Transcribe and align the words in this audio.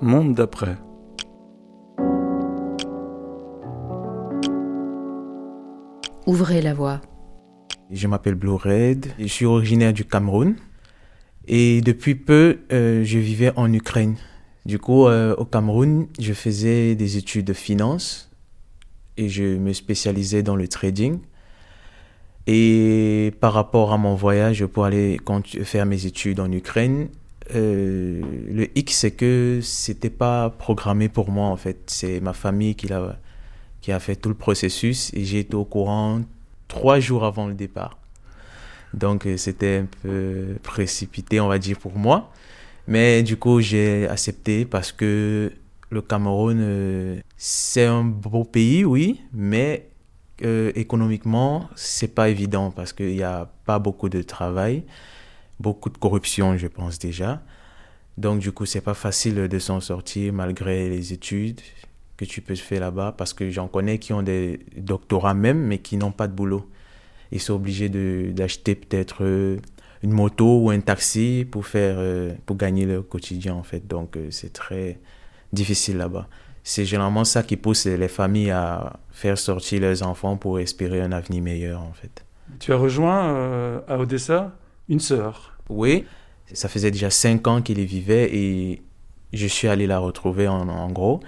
Monde 0.00 0.34
d'après. 0.34 0.76
Ouvrez 6.26 6.60
la 6.60 6.74
voie. 6.74 7.00
Je 7.90 8.08
m'appelle 8.08 8.34
Blue 8.34 8.54
Red, 8.54 9.12
je 9.18 9.26
suis 9.26 9.44
originaire 9.44 9.92
du 9.92 10.04
Cameroun 10.04 10.56
et 11.46 11.80
depuis 11.82 12.14
peu 12.14 12.60
euh, 12.72 13.04
je 13.04 13.18
vivais 13.18 13.52
en 13.56 13.72
Ukraine. 13.72 14.16
Du 14.64 14.78
coup, 14.78 15.06
euh, 15.06 15.34
au 15.36 15.44
Cameroun, 15.44 16.06
je 16.18 16.32
faisais 16.32 16.94
des 16.94 17.16
études 17.16 17.46
de 17.46 17.52
finance 17.52 18.30
et 19.16 19.28
je 19.28 19.56
me 19.56 19.72
spécialisais 19.72 20.42
dans 20.42 20.56
le 20.56 20.68
trading. 20.68 21.18
Et 22.46 23.32
par 23.40 23.52
rapport 23.52 23.92
à 23.92 23.98
mon 23.98 24.14
voyage 24.14 24.64
pour 24.66 24.84
aller 24.84 25.18
faire 25.64 25.86
mes 25.86 26.06
études 26.06 26.40
en 26.40 26.50
Ukraine, 26.50 27.08
euh, 27.54 28.20
le 28.50 28.78
X, 28.78 28.98
c'est 28.98 29.10
que 29.10 29.60
c'était 29.62 30.10
pas 30.10 30.50
programmé 30.50 31.08
pour 31.08 31.30
moi 31.30 31.46
en 31.46 31.56
fait. 31.56 31.78
C'est 31.86 32.20
ma 32.20 32.32
famille 32.32 32.74
qui 32.74 32.92
a, 32.92 33.18
qui 33.80 33.92
a 33.92 34.00
fait 34.00 34.16
tout 34.16 34.28
le 34.28 34.34
processus 34.34 35.12
et 35.14 35.24
j'ai 35.24 35.40
été 35.40 35.54
au 35.54 35.64
courant 35.64 36.20
trois 36.68 37.00
jours 37.00 37.24
avant 37.24 37.46
le 37.46 37.54
départ. 37.54 37.98
Donc 38.94 39.26
euh, 39.26 39.36
c'était 39.36 39.82
un 39.84 39.88
peu 40.02 40.56
précipité, 40.62 41.40
on 41.40 41.48
va 41.48 41.58
dire, 41.58 41.78
pour 41.78 41.96
moi. 41.96 42.30
Mais 42.88 43.22
du 43.22 43.36
coup, 43.36 43.60
j'ai 43.60 44.08
accepté 44.08 44.64
parce 44.64 44.92
que 44.92 45.52
le 45.90 46.02
Cameroun, 46.02 46.58
euh, 46.60 47.20
c'est 47.36 47.84
un 47.84 48.04
beau 48.04 48.44
pays, 48.44 48.84
oui, 48.84 49.20
mais 49.32 49.88
économiquement, 50.74 51.68
c'est 51.76 52.12
pas 52.12 52.28
évident 52.28 52.72
parce 52.72 52.92
qu'il 52.92 53.14
n'y 53.14 53.22
a 53.22 53.48
pas 53.64 53.78
beaucoup 53.78 54.08
de 54.08 54.22
travail, 54.22 54.82
beaucoup 55.60 55.90
de 55.90 55.98
corruption, 55.98 56.56
je 56.56 56.66
pense 56.66 56.98
déjà. 56.98 57.42
Donc, 58.18 58.40
du 58.40 58.52
coup, 58.52 58.66
c'est 58.66 58.80
pas 58.80 58.94
facile 58.94 59.48
de 59.48 59.58
s'en 59.58 59.80
sortir 59.80 60.32
malgré 60.32 60.88
les 60.88 61.12
études 61.12 61.60
que 62.16 62.24
tu 62.24 62.40
peux 62.40 62.54
faire 62.54 62.80
là-bas 62.80 63.14
parce 63.16 63.32
que 63.32 63.50
j'en 63.50 63.68
connais 63.68 63.98
qui 63.98 64.12
ont 64.12 64.22
des 64.22 64.60
doctorats 64.76 65.34
même, 65.34 65.58
mais 65.58 65.78
qui 65.78 65.96
n'ont 65.96 66.12
pas 66.12 66.28
de 66.28 66.34
boulot. 66.34 66.68
Ils 67.30 67.40
sont 67.40 67.54
obligés 67.54 67.88
d'acheter 67.88 68.74
peut-être 68.74 69.24
euh, 69.24 69.56
une 70.02 70.12
moto 70.12 70.60
ou 70.60 70.70
un 70.70 70.80
taxi 70.80 71.46
pour 71.50 71.66
faire 71.66 71.94
euh, 71.98 72.34
pour 72.44 72.56
gagner 72.56 72.84
leur 72.84 73.08
quotidien 73.08 73.54
en 73.54 73.62
fait 73.62 73.86
donc 73.86 74.18
c'est 74.30 74.52
très 74.52 74.98
difficile 75.52 75.96
là-bas 75.96 76.28
c'est 76.64 76.84
généralement 76.84 77.24
ça 77.24 77.42
qui 77.42 77.56
pousse 77.56 77.86
les 77.86 78.08
familles 78.08 78.50
à 78.50 78.94
faire 79.10 79.38
sortir 79.38 79.80
leurs 79.80 80.02
enfants 80.02 80.36
pour 80.36 80.60
espérer 80.60 81.00
un 81.00 81.12
avenir 81.12 81.42
meilleur 81.42 81.82
en 81.82 81.92
fait. 81.92 82.24
Tu 82.60 82.72
as 82.72 82.76
rejoint 82.76 83.34
euh, 83.34 83.80
à 83.88 83.98
Odessa 83.98 84.52
une 84.88 85.00
sœur. 85.00 85.51
Oui, 85.72 86.04
ça 86.52 86.68
faisait 86.68 86.90
déjà 86.90 87.10
cinq 87.10 87.46
ans 87.46 87.62
qu'il 87.62 87.78
y 87.78 87.86
vivait 87.86 88.34
et 88.34 88.82
je 89.32 89.46
suis 89.46 89.68
allé 89.68 89.86
la 89.86 89.98
retrouver 89.98 90.48
en, 90.48 90.90
gros. 90.90 91.20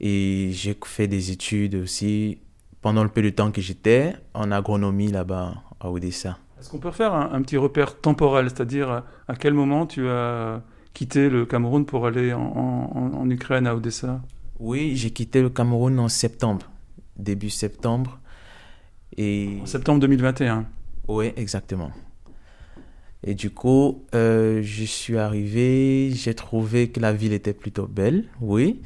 Et 0.00 0.50
j'ai 0.52 0.76
fait 0.84 1.06
des 1.06 1.30
études 1.30 1.74
aussi 1.76 2.38
pendant 2.82 3.02
le 3.02 3.08
peu 3.08 3.22
de 3.22 3.30
temps 3.30 3.50
que 3.50 3.60
j'étais 3.60 4.14
en 4.34 4.50
agronomie 4.52 5.08
là-bas 5.08 5.54
à 5.80 5.90
Odessa. 5.90 6.38
Est-ce 6.58 6.70
qu'on 6.70 6.78
peut 6.78 6.90
faire 6.90 7.14
un, 7.14 7.40
petit 7.42 7.56
repère 7.56 8.00
temporel, 8.00 8.50
c'est-à-dire 8.50 9.04
à 9.28 9.36
quel 9.36 9.54
moment 9.54 9.86
tu 9.86 10.08
as 10.08 10.60
quitté 10.92 11.30
le 11.30 11.46
Cameroun 11.46 11.86
pour 11.86 12.06
aller 12.06 12.32
en, 12.32 12.40
en 12.40 13.30
Ukraine 13.30 13.66
à 13.66 13.76
Odessa? 13.76 14.20
Oui, 14.58 14.96
j'ai 14.96 15.10
quitté 15.10 15.40
le 15.40 15.50
Cameroun 15.50 16.00
en 16.00 16.08
septembre, 16.08 16.66
début 17.16 17.50
septembre. 17.50 18.18
Et... 19.16 19.58
En 19.62 19.66
septembre 19.66 20.00
2021 20.00 20.66
Oui, 21.06 21.32
exactement. 21.36 21.92
Et 23.24 23.34
du 23.34 23.50
coup, 23.50 24.04
euh, 24.14 24.62
je 24.62 24.84
suis 24.84 25.18
arrivé, 25.18 26.10
j'ai 26.14 26.34
trouvé 26.34 26.88
que 26.88 27.00
la 27.00 27.12
ville 27.12 27.32
était 27.32 27.52
plutôt 27.52 27.86
belle, 27.86 28.24
oui. 28.40 28.80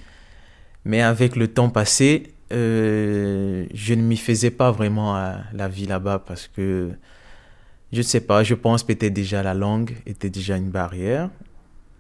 Mais 0.85 1.03
avec 1.03 1.37
le 1.37 1.49
temps 1.49 1.69
passé, 1.69 2.33
euh, 2.53 3.67
je 3.75 3.95
ne 3.95 4.03
m'y 4.03 4.17
faisais 4.17 4.51
pas 4.51 4.71
vraiment 4.71 5.15
à 5.15 5.41
la 5.53 5.69
vie 5.69 5.87
là-bas 5.87 6.19
parce 6.21 6.49
que, 6.49 6.91
je 7.93 7.99
ne 7.99 8.03
sais 8.03 8.21
pas, 8.21 8.43
je 8.43 8.55
pense 8.55 8.85
peut-être 8.85 9.13
déjà 9.13 9.43
la 9.43 9.55
langue 9.55 9.97
était 10.07 10.31
déjà 10.31 10.57
une 10.57 10.71
barrière. 10.71 11.31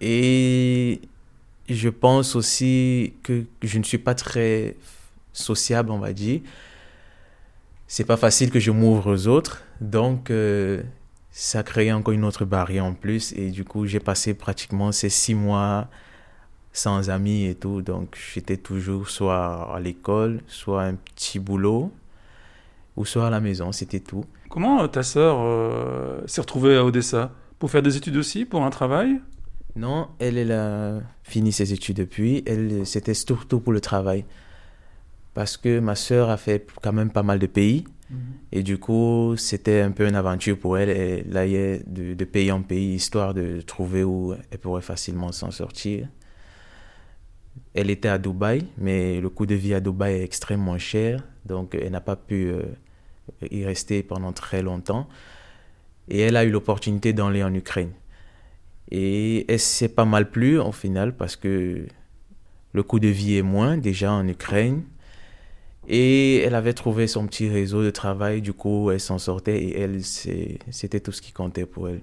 Et 0.00 1.00
je 1.68 1.88
pense 1.88 2.34
aussi 2.34 3.14
que 3.22 3.44
je 3.62 3.78
ne 3.78 3.84
suis 3.84 3.98
pas 3.98 4.14
très 4.14 4.76
sociable, 5.32 5.90
on 5.90 5.98
va 5.98 6.12
dire. 6.12 6.40
C'est 7.86 8.04
pas 8.04 8.16
facile 8.16 8.50
que 8.50 8.58
je 8.58 8.70
m'ouvre 8.70 9.12
aux 9.12 9.26
autres, 9.28 9.62
donc 9.80 10.30
euh, 10.30 10.82
ça 11.32 11.62
crée 11.62 11.92
encore 11.92 12.14
une 12.14 12.24
autre 12.24 12.44
barrière 12.44 12.84
en 12.84 12.94
plus. 12.94 13.32
Et 13.32 13.50
du 13.50 13.64
coup, 13.64 13.86
j'ai 13.86 14.00
passé 14.00 14.34
pratiquement 14.34 14.92
ces 14.92 15.08
six 15.08 15.34
mois 15.34 15.88
sans 16.72 17.10
amis 17.10 17.46
et 17.46 17.54
tout, 17.54 17.82
donc 17.82 18.16
j'étais 18.32 18.56
toujours 18.56 19.10
soit 19.10 19.74
à 19.74 19.80
l'école, 19.80 20.40
soit 20.46 20.84
un 20.84 20.94
petit 20.94 21.38
boulot, 21.38 21.92
ou 22.96 23.04
soit 23.04 23.26
à 23.26 23.30
la 23.30 23.40
maison, 23.40 23.72
c'était 23.72 24.00
tout. 24.00 24.24
Comment 24.48 24.86
ta 24.88 25.02
sœur 25.02 25.36
euh, 25.40 26.20
s'est 26.26 26.40
retrouvée 26.40 26.76
à 26.76 26.84
Odessa? 26.84 27.32
Pour 27.58 27.70
faire 27.70 27.82
des 27.82 27.96
études 27.96 28.16
aussi, 28.16 28.44
pour 28.44 28.64
un 28.64 28.70
travail? 28.70 29.20
Non, 29.76 30.08
elle, 30.18 30.36
elle 30.36 30.52
a 30.52 31.00
fini 31.22 31.52
ses 31.52 31.72
études 31.72 31.96
depuis. 31.96 32.42
Elle, 32.46 32.86
c'était 32.86 33.14
surtout 33.14 33.60
pour 33.60 33.72
le 33.72 33.80
travail. 33.80 34.24
Parce 35.34 35.56
que 35.56 35.78
ma 35.78 35.94
sœur 35.94 36.28
a 36.28 36.36
fait 36.36 36.66
quand 36.82 36.92
même 36.92 37.10
pas 37.10 37.22
mal 37.22 37.38
de 37.38 37.46
pays. 37.46 37.84
Et 38.50 38.62
du 38.62 38.78
coup, 38.78 39.34
c'était 39.36 39.80
un 39.80 39.90
peu 39.90 40.06
une 40.06 40.14
aventure 40.14 40.58
pour 40.58 40.76
elle. 40.78 40.90
Elle 40.90 41.36
allait 41.36 41.82
de, 41.86 42.14
de 42.14 42.24
pays 42.24 42.52
en 42.52 42.62
pays, 42.62 42.94
histoire 42.94 43.34
de 43.34 43.60
trouver 43.60 44.04
où 44.04 44.34
elle 44.50 44.58
pourrait 44.58 44.82
facilement 44.82 45.32
s'en 45.32 45.50
sortir. 45.50 46.08
Elle 47.74 47.90
était 47.90 48.08
à 48.08 48.18
Dubaï, 48.18 48.66
mais 48.76 49.20
le 49.20 49.28
coût 49.30 49.46
de 49.46 49.54
vie 49.54 49.74
à 49.74 49.80
Dubaï 49.80 50.20
est 50.20 50.24
extrêmement 50.24 50.78
cher. 50.78 51.24
Donc, 51.46 51.74
elle 51.74 51.90
n'a 51.90 52.00
pas 52.00 52.16
pu 52.16 52.50
euh, 52.50 52.62
y 53.50 53.64
rester 53.64 54.02
pendant 54.02 54.32
très 54.32 54.62
longtemps. 54.62 55.08
Et 56.08 56.20
elle 56.20 56.36
a 56.36 56.44
eu 56.44 56.50
l'opportunité 56.50 57.12
d'aller 57.12 57.42
en 57.42 57.54
Ukraine. 57.54 57.92
Et 58.90 59.50
elle 59.50 59.58
s'est 59.58 59.88
pas 59.88 60.04
mal 60.04 60.30
plu 60.30 60.58
au 60.58 60.72
final 60.72 61.16
parce 61.16 61.36
que 61.36 61.86
le 62.72 62.82
coût 62.82 63.00
de 63.00 63.08
vie 63.08 63.36
est 63.36 63.42
moins 63.42 63.78
déjà 63.78 64.12
en 64.12 64.26
Ukraine. 64.28 64.82
Et 65.94 66.38
elle 66.38 66.54
avait 66.54 66.72
trouvé 66.72 67.06
son 67.06 67.26
petit 67.26 67.50
réseau 67.50 67.84
de 67.84 67.90
travail, 67.90 68.40
du 68.40 68.54
coup 68.54 68.90
elle 68.90 68.98
s'en 68.98 69.18
sortait 69.18 69.62
et 69.62 69.78
elle, 69.78 70.02
c'était 70.02 71.00
tout 71.00 71.12
ce 71.12 71.20
qui 71.20 71.32
comptait 71.32 71.66
pour 71.66 71.90
elle. 71.90 72.00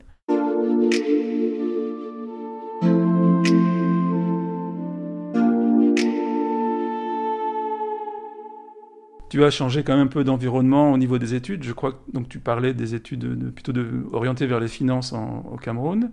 Tu 9.29 9.43
as 9.43 9.49
changé 9.49 9.81
quand 9.81 9.97
même 9.97 10.05
un 10.05 10.07
peu 10.07 10.23
d'environnement 10.23 10.91
au 10.91 10.97
niveau 10.99 11.17
des 11.17 11.33
études. 11.33 11.63
Je 11.63 11.73
crois 11.73 11.93
que 11.93 12.11
donc 12.13 12.29
tu 12.29 12.37
parlais 12.37 12.75
des 12.75 12.93
études 12.93 13.51
plutôt 13.53 13.71
de, 13.71 14.05
orientées 14.11 14.45
vers 14.45 14.59
les 14.59 14.67
finances 14.67 15.13
au 15.13 15.57
Cameroun. 15.57 16.11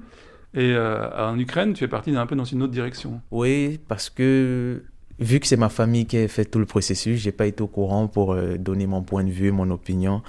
Et 0.55 0.73
euh, 0.73 1.11
en 1.31 1.39
Ukraine, 1.39 1.75
tu 1.75 1.85
es 1.85 1.89
parti 1.89 2.17
un 2.17 2.25
peu 2.25 2.37
dans 2.37 2.45
une 2.45 2.63
autre 2.63 2.73
direction. 2.73 3.21
Oui, 3.31 3.79
parce 3.87 4.09
que 4.09 4.83
vu 5.19 5.41
que 5.41 5.47
c'est 5.47 5.57
ma 5.57 5.69
famille 5.69 6.07
qui 6.07 6.19
a 6.19 6.29
fait 6.29 6.45
tout 6.45 6.59
le 6.59 6.67
processus, 6.67 7.21
j'ai 7.21 7.33
pas 7.33 7.47
été 7.47 7.63
au 7.63 7.67
courant 7.67 8.07
pour 8.09 8.33
euh, 8.33 8.57
donner 8.59 8.87
mon 8.87 9.03
point 9.03 9.25
de 9.25 9.31
vue, 9.31 9.53
mon 9.53 9.71
opinion. 9.71 10.23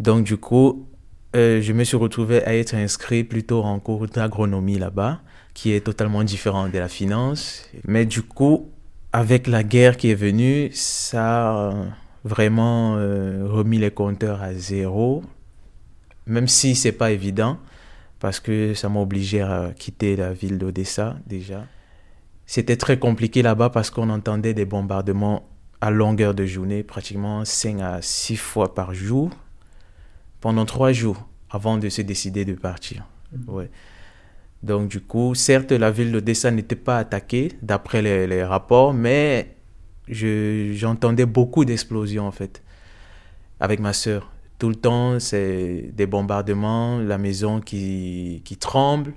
Donc 0.00 0.24
du 0.24 0.36
coup, 0.36 0.86
euh, 1.36 1.60
je 1.60 1.72
me 1.72 1.84
suis 1.84 1.96
retrouvé 1.96 2.44
à 2.44 2.54
être 2.54 2.74
inscrit 2.74 3.24
plutôt 3.24 3.62
en 3.62 3.78
cours 3.80 4.06
d'agronomie 4.06 4.78
là-bas, 4.78 5.20
qui 5.52 5.72
est 5.72 5.80
totalement 5.80 6.24
différent 6.24 6.68
de 6.68 6.78
la 6.78 6.88
finance. 6.88 7.68
Mais 7.86 8.06
du 8.06 8.22
coup, 8.22 8.68
avec 9.12 9.46
la 9.46 9.62
guerre 9.62 9.96
qui 9.96 10.10
est 10.10 10.16
venue, 10.16 10.70
ça 10.72 11.68
a 11.68 11.74
vraiment 12.24 12.94
remis 12.94 13.78
les 13.78 13.90
compteurs 13.90 14.42
à 14.42 14.54
zéro, 14.54 15.22
même 16.26 16.48
si 16.48 16.74
c'est 16.74 16.92
pas 16.92 17.12
évident 17.12 17.58
parce 18.24 18.40
que 18.40 18.72
ça 18.72 18.88
m'a 18.88 19.00
obligé 19.00 19.42
à 19.42 19.72
quitter 19.78 20.16
la 20.16 20.32
ville 20.32 20.56
d'Odessa 20.56 21.18
déjà. 21.26 21.66
C'était 22.46 22.76
très 22.76 22.98
compliqué 22.98 23.42
là-bas 23.42 23.70
parce 23.70 23.90
qu'on 23.90 24.10
entendait 24.10 24.54
des 24.54 24.64
bombardements 24.64 25.48
à 25.80 25.90
longueur 25.90 26.34
de 26.34 26.46
journée, 26.46 26.82
pratiquement 26.82 27.44
5 27.44 27.80
à 27.80 28.02
6 28.02 28.36
fois 28.36 28.74
par 28.74 28.94
jour, 28.94 29.30
pendant 30.40 30.64
3 30.64 30.92
jours 30.92 31.26
avant 31.50 31.78
de 31.78 31.88
se 31.88 32.02
décider 32.02 32.44
de 32.44 32.54
partir. 32.54 33.04
Mm. 33.32 33.50
Ouais. 33.50 33.70
Donc 34.62 34.88
du 34.88 35.00
coup, 35.00 35.34
certes, 35.34 35.72
la 35.72 35.90
ville 35.90 36.10
d'Odessa 36.10 36.50
n'était 36.50 36.76
pas 36.76 36.98
attaquée 36.98 37.52
d'après 37.62 38.02
les, 38.02 38.26
les, 38.26 38.42
rapports, 38.42 38.94
mais 38.94 39.56
j'entendais 40.08 41.26
beaucoup 41.26 41.64
d'explosions 41.64 42.26
en 42.26 42.32
fait 42.32 42.62
avec 43.60 43.80
ma 43.80 43.92
sœur. 43.92 44.30
Tout 44.58 44.68
le 44.68 44.74
temps, 44.74 45.20
c'est 45.20 45.90
des 45.92 46.06
bombardements, 46.06 46.98
la 46.98 47.18
maison 47.18 47.60
qui, 47.60 48.40
qui 48.44 48.56
tremble. 48.56 49.12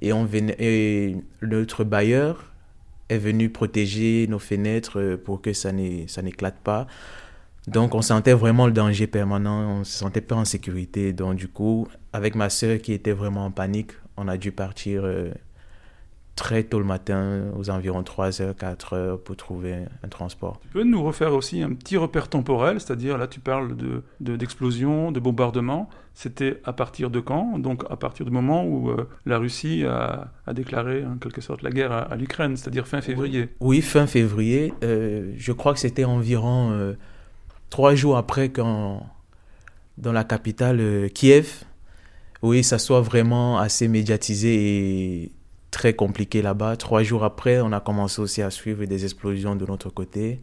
Et, 0.00 0.12
on 0.14 0.26
et 0.32 1.16
notre 1.42 1.84
bailleur 1.84 2.49
est 3.10 3.18
venu 3.18 3.50
protéger 3.50 4.26
nos 4.28 4.38
fenêtres 4.38 5.16
pour 5.16 5.42
que 5.42 5.52
ça 5.52 5.72
n'éclate 5.72 6.58
pas. 6.62 6.86
Donc, 7.66 7.94
on 7.94 8.02
sentait 8.02 8.32
vraiment 8.32 8.66
le 8.66 8.72
danger 8.72 9.06
permanent, 9.06 9.80
on 9.80 9.84
se 9.84 9.98
sentait 9.98 10.22
pas 10.22 10.34
en 10.34 10.44
sécurité. 10.44 11.12
Donc, 11.12 11.36
du 11.36 11.48
coup, 11.48 11.86
avec 12.12 12.34
ma 12.34 12.48
soeur 12.48 12.80
qui 12.80 12.92
était 12.92 13.12
vraiment 13.12 13.46
en 13.46 13.50
panique, 13.50 13.92
on 14.16 14.28
a 14.28 14.36
dû 14.36 14.50
partir 14.50 15.02
euh, 15.04 15.30
très 16.36 16.64
tôt 16.64 16.78
le 16.78 16.84
matin, 16.84 17.44
aux 17.58 17.70
environs 17.70 18.02
3h, 18.02 18.54
4h, 18.54 19.18
pour 19.18 19.36
trouver 19.36 19.74
un 20.02 20.08
transport. 20.08 20.58
Tu 20.62 20.68
peux 20.68 20.84
nous 20.84 21.02
refaire 21.02 21.34
aussi 21.34 21.62
un 21.62 21.74
petit 21.74 21.96
repère 21.96 22.28
temporel, 22.28 22.80
c'est-à-dire 22.80 23.18
là 23.18 23.26
tu 23.26 23.40
parles 23.40 23.76
d'explosion, 23.76 24.02
de, 24.20 24.36
d'explosion, 24.36 25.12
de, 25.12 25.20
bombardement. 25.20 25.90
C'était 26.14 26.60
à 26.64 26.72
partir 26.72 27.10
de 27.10 27.20
quand? 27.20 27.58
Donc 27.58 27.84
à 27.90 27.96
partir 27.96 28.24
du 28.24 28.32
moment 28.32 28.64
où 28.64 28.90
euh, 28.90 29.08
la 29.26 29.38
Russie 29.38 29.84
a, 29.84 30.32
a, 30.46 30.52
déclaré 30.54 31.04
en 31.04 31.16
quelque 31.16 31.40
sorte 31.40 31.62
la 31.62 31.70
guerre 31.70 31.92
à, 31.92 32.16
l'Ukraine, 32.16 32.56
c'est-à-dire 32.56 32.86
fin 32.88 33.00
février. 33.00 33.50
Oui, 33.60 33.82
fin 33.82 34.06
février. 34.06 34.72
Euh, 34.82 35.32
je 35.36 35.52
crois 35.52 35.74
que 35.74 35.78
c'était 35.80 36.04
environ 36.04 36.70
euh, 36.72 36.94
trois 37.68 37.94
jours 37.94 38.16
après 38.16 38.48
quand 38.48 39.06
dans 39.98 40.12
la 40.12 40.24
capitale 40.24 41.10
Kiev, 41.12 41.64
oui, 42.42 42.64
ça 42.64 42.78
soit 42.78 43.02
vraiment 43.02 43.58
assez 43.58 43.86
médiatisé 43.88 45.24
et 45.24 45.32
très 45.70 45.94
compliqué 45.94 46.42
là-bas. 46.42 46.76
Trois 46.76 47.02
jours 47.02 47.24
après, 47.24 47.60
on 47.60 47.72
a 47.72 47.80
commencé 47.80 48.20
aussi 48.20 48.42
à 48.42 48.50
suivre 48.50 48.84
des 48.84 49.04
explosions 49.04 49.56
de 49.56 49.66
notre 49.66 49.90
côté. 49.90 50.40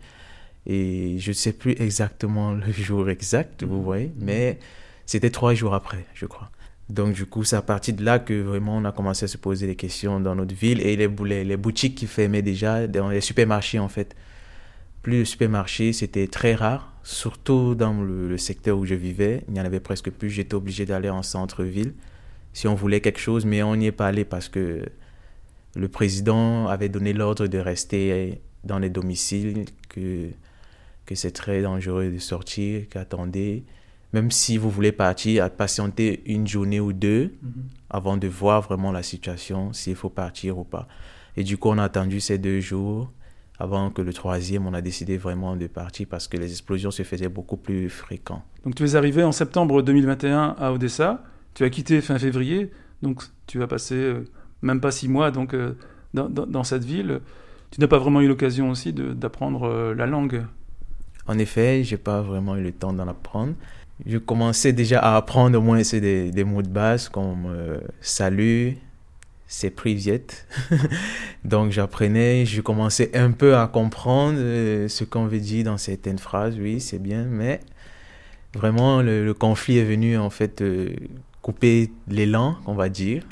Et 0.65 1.18
je 1.19 1.29
ne 1.29 1.33
sais 1.33 1.53
plus 1.53 1.75
exactement 1.79 2.53
le 2.53 2.71
jour 2.71 3.09
exact, 3.09 3.63
vous 3.63 3.81
voyez, 3.81 4.12
mais 4.19 4.59
c'était 5.06 5.29
trois 5.29 5.53
jours 5.53 5.74
après, 5.74 6.06
je 6.13 6.25
crois. 6.25 6.50
Donc, 6.89 7.13
du 7.13 7.25
coup, 7.25 7.44
c'est 7.44 7.56
à 7.56 7.62
partir 7.62 7.95
de 7.95 8.03
là 8.03 8.19
que 8.19 8.33
vraiment 8.33 8.77
on 8.77 8.85
a 8.85 8.91
commencé 8.91 9.25
à 9.25 9.27
se 9.27 9.38
poser 9.38 9.68
des 9.68 9.75
questions 9.75 10.19
dans 10.19 10.35
notre 10.35 10.56
ville 10.56 10.81
et 10.81 10.95
les, 10.95 11.07
les, 11.07 11.44
les 11.44 11.57
boutiques 11.57 11.95
qui 11.95 12.07
fermaient 12.07 12.41
déjà, 12.41 12.88
dans 12.88 13.09
les 13.09 13.21
supermarchés 13.21 13.79
en 13.79 13.89
fait. 13.89 14.15
Plus 15.01 15.19
de 15.19 15.24
supermarchés, 15.24 15.94
c'était 15.94 16.27
très 16.27 16.56
rare, 16.56 16.94
surtout 17.03 17.75
dans 17.75 18.01
le, 18.01 18.27
le, 18.27 18.38
secteur 18.38 18.77
où 18.77 18.85
je 18.85 18.95
vivais. 18.95 19.44
Il 19.47 19.53
n'y 19.53 19.62
en 19.62 19.65
avait 19.65 19.79
presque 19.79 20.12
plus. 20.12 20.29
J'étais 20.29 20.56
obligé 20.56 20.85
d'aller 20.85 21.09
en 21.09 21.24
centre-ville 21.24 21.94
si 22.57 22.68
on 22.68 22.74
voulait 22.74 23.01
quelque 23.01 23.19
chose, 23.19 23.45
mais 23.45 23.62
on 23.63 23.75
n'y 23.75 23.85
est 23.85 23.91
pas 23.91 24.07
allé 24.07 24.25
parce 24.25 24.50
que 24.50 24.83
le 25.77 25.88
président 25.88 26.68
avait 26.68 26.89
donné 26.89 27.13
l'ordre 27.13 27.47
de 27.47 27.57
rester 27.57 28.41
dans 28.63 28.79
les 28.79 28.89
domiciles, 28.89 29.65
que, 29.89 30.29
que 31.06 31.15
c'est 31.15 31.31
très 31.31 31.62
dangereux 31.62 32.09
de 32.12 32.18
sortir, 32.18 32.88
qu'attendez, 32.89 33.63
même 34.13 34.31
si 34.31 34.57
vous 34.57 34.69
voulez 34.69 34.91
partir, 34.91 35.44
à 35.44 35.50
patienter 35.50 36.24
une 36.25 36.47
journée 36.47 36.79
ou 36.79 36.94
deux 36.94 37.35
mhm. 37.41 37.51
avant 37.89 38.18
de 38.18 38.27
voir 38.27 38.62
vraiment 38.62 38.91
la 38.91 39.03
situation, 39.03 39.74
s'il 39.74 39.95
faut 39.95 40.09
partir 40.09 40.57
ou 40.57 40.63
pas. 40.63 40.88
Et 41.35 41.44
du 41.44 41.57
coup, 41.57 41.69
on 41.69 41.77
a 41.77 41.83
attendu 41.83 42.19
ces 42.19 42.38
deux 42.38 42.59
jours 42.59 43.12
avant 43.59 43.89
que 43.89 44.01
le 44.01 44.13
troisième, 44.13 44.68
on 44.68 44.74
a 44.74 44.81
décidé 44.81 45.18
vraiment 45.18 45.56
de 45.56 45.68
partir 45.68 46.07
parce 46.09 46.27
que 46.27 46.38
les 46.38 46.51
explosions 46.51 46.91
se 46.91 47.03
faisaient 47.03 47.29
beaucoup 47.29 47.57
plus 47.57 47.89
fréquentes. 47.89 48.44
Donc 48.63 48.75
tu 48.75 48.83
es 48.83 48.95
arrivé 48.95 49.24
en 49.24 49.31
septembre 49.31 49.81
2021 49.81 50.56
à 50.59 50.71
Odessa, 50.71 51.24
tu 51.53 51.63
as 51.63 51.69
quitté 51.69 52.01
fin 52.01 52.19
février, 52.19 52.71
donc 53.01 53.24
tu 53.47 53.57
vas 53.57 53.68
passer 53.68 53.95
euh, 53.95 54.25
même 54.67 54.81
pas 54.81 54.91
six 54.91 55.07
mois 55.07 55.31
donc, 55.31 55.53
euh, 55.53 55.73
dans, 56.13 56.63
cette 56.63 56.83
ville. 56.83 57.21
Tu 57.71 57.81
n'as 57.81 57.87
pas 57.87 57.97
vraiment 57.97 58.21
eu 58.21 58.27
l'occasion 58.27 58.69
aussi 58.69 58.93
d'apprendre 58.93 59.63
euh, 59.63 59.95
la 59.95 60.05
langue 60.05 60.45
En 61.27 61.37
effet, 61.39 61.83
j'ai 61.83 61.97
pas 61.97 62.21
vraiment 62.21 62.55
eu 62.55 62.63
le 62.63 62.71
temps 62.71 62.93
d'en 62.93 63.07
apprendre. 63.07 63.53
Je 64.05 64.17
commençais 64.17 64.73
déjà 64.73 64.99
à 64.99 65.15
apprendre 65.15 65.57
au 65.57 65.61
moins 65.61 65.81
des, 65.81 66.31
des 66.31 66.43
mots 66.43 66.61
de 66.61 66.69
base 66.69 67.09
comme 67.09 67.47
euh, 67.47 67.79
salut, 67.99 68.77
c'est 69.47 69.71
Privyet. 69.71 70.27
Donc 71.45 71.71
j'apprenais, 71.71 72.45
je 72.45 72.61
commençais 72.61 73.09
un 73.17 73.31
peu 73.31 73.55
à 73.57 73.67
comprendre 73.67 74.37
ce 74.37 75.03
qu'on 75.03 75.25
veut 75.25 75.39
dire 75.39 75.65
dans 75.65 75.77
certaines 75.77 76.19
phrases, 76.19 76.57
oui, 76.59 76.79
c'est 76.79 76.99
bien, 76.99 77.23
mais 77.23 77.61
vraiment 78.53 79.01
le, 79.01 79.33
conflit 79.33 79.79
est 79.79 79.83
venu 79.83 80.17
en 80.17 80.29
fait 80.29 80.63
couper 81.41 81.89
l'élan, 82.07 82.57
on 82.67 82.75
va 82.75 82.89
dire. 82.89 83.23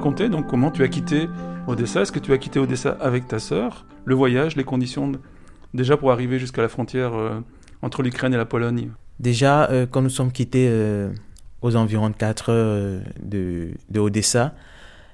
Raconter 0.00 0.30
donc 0.30 0.46
comment 0.46 0.70
tu 0.70 0.82
as 0.82 0.88
quitté 0.88 1.28
Odessa. 1.66 2.00
Est-ce 2.00 2.10
que 2.10 2.18
tu 2.18 2.32
as 2.32 2.38
quitté 2.38 2.58
Odessa 2.58 2.96
avec 3.02 3.28
ta 3.28 3.38
sœur? 3.38 3.84
Le 4.06 4.14
voyage, 4.14 4.56
les 4.56 4.64
conditions 4.64 5.12
déjà 5.74 5.98
pour 5.98 6.10
arriver 6.10 6.38
jusqu'à 6.38 6.62
la 6.62 6.70
frontière 6.70 7.12
euh, 7.14 7.40
entre 7.82 8.02
l'Ukraine 8.02 8.32
et 8.32 8.38
la 8.38 8.46
Pologne? 8.46 8.92
Déjà, 9.18 9.68
euh, 9.68 9.84
quand 9.84 10.00
nous 10.00 10.08
sommes 10.08 10.32
quittés 10.32 10.68
euh, 10.70 11.12
aux 11.60 11.76
environs 11.76 12.08
de 12.08 12.14
4 12.14 12.48
heures 12.48 13.02
de, 13.22 13.72
de, 13.90 14.00
Odessa, 14.00 14.54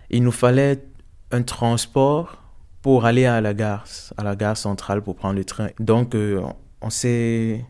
il 0.09 0.23
nous 0.23 0.31
fallait 0.31 0.85
un 1.33 1.43
transport 1.43 2.41
pour 2.81 3.07
aller 3.07 3.27
à 3.27 3.41
la 3.41 3.55
gare, 3.55 3.87
à 4.17 4.23
la 4.23 4.37
gare 4.37 4.57
centrale 4.57 5.03
pour 5.03 5.17
prendre 5.17 5.35
le 5.35 5.45
train. 5.45 5.71
Donc, 5.81 6.15
on 6.81 6.91
s'est 6.91 7.65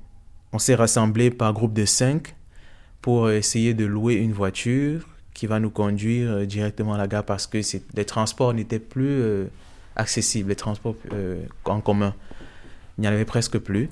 on 0.53 0.59
s'est 0.59 0.75
rassemblés 0.75 1.31
par 1.31 1.55
groupe 1.55 1.73
de 1.73 1.87
5 1.87 2.37
pour 3.01 3.31
essayer 3.31 3.73
de 3.73 3.87
louer 3.87 4.17
une 4.17 4.35
voiture 4.35 5.16
qui 5.37 5.47
va 5.47 5.61
nous 5.61 5.69
conduire 5.69 6.31
euh, 6.31 6.47
directement 6.47 6.95
à 6.95 6.99
la 6.99 7.07
gare 7.07 7.23
parce 7.23 7.47
que 7.47 7.59
les 7.95 8.05
transports 8.07 8.55
n'étaient 8.55 8.79
plus 8.79 9.21
euh, 9.21 9.45
accessibles, 9.95 10.49
les 10.49 10.57
transports 10.57 10.97
euh, 11.13 11.45
en 11.67 11.83
commun. 11.83 12.15
Il 12.97 13.03
n'y 13.03 13.09
en 13.09 13.13
avait 13.13 13.27
presque 13.27 13.59
plus. 13.59 13.91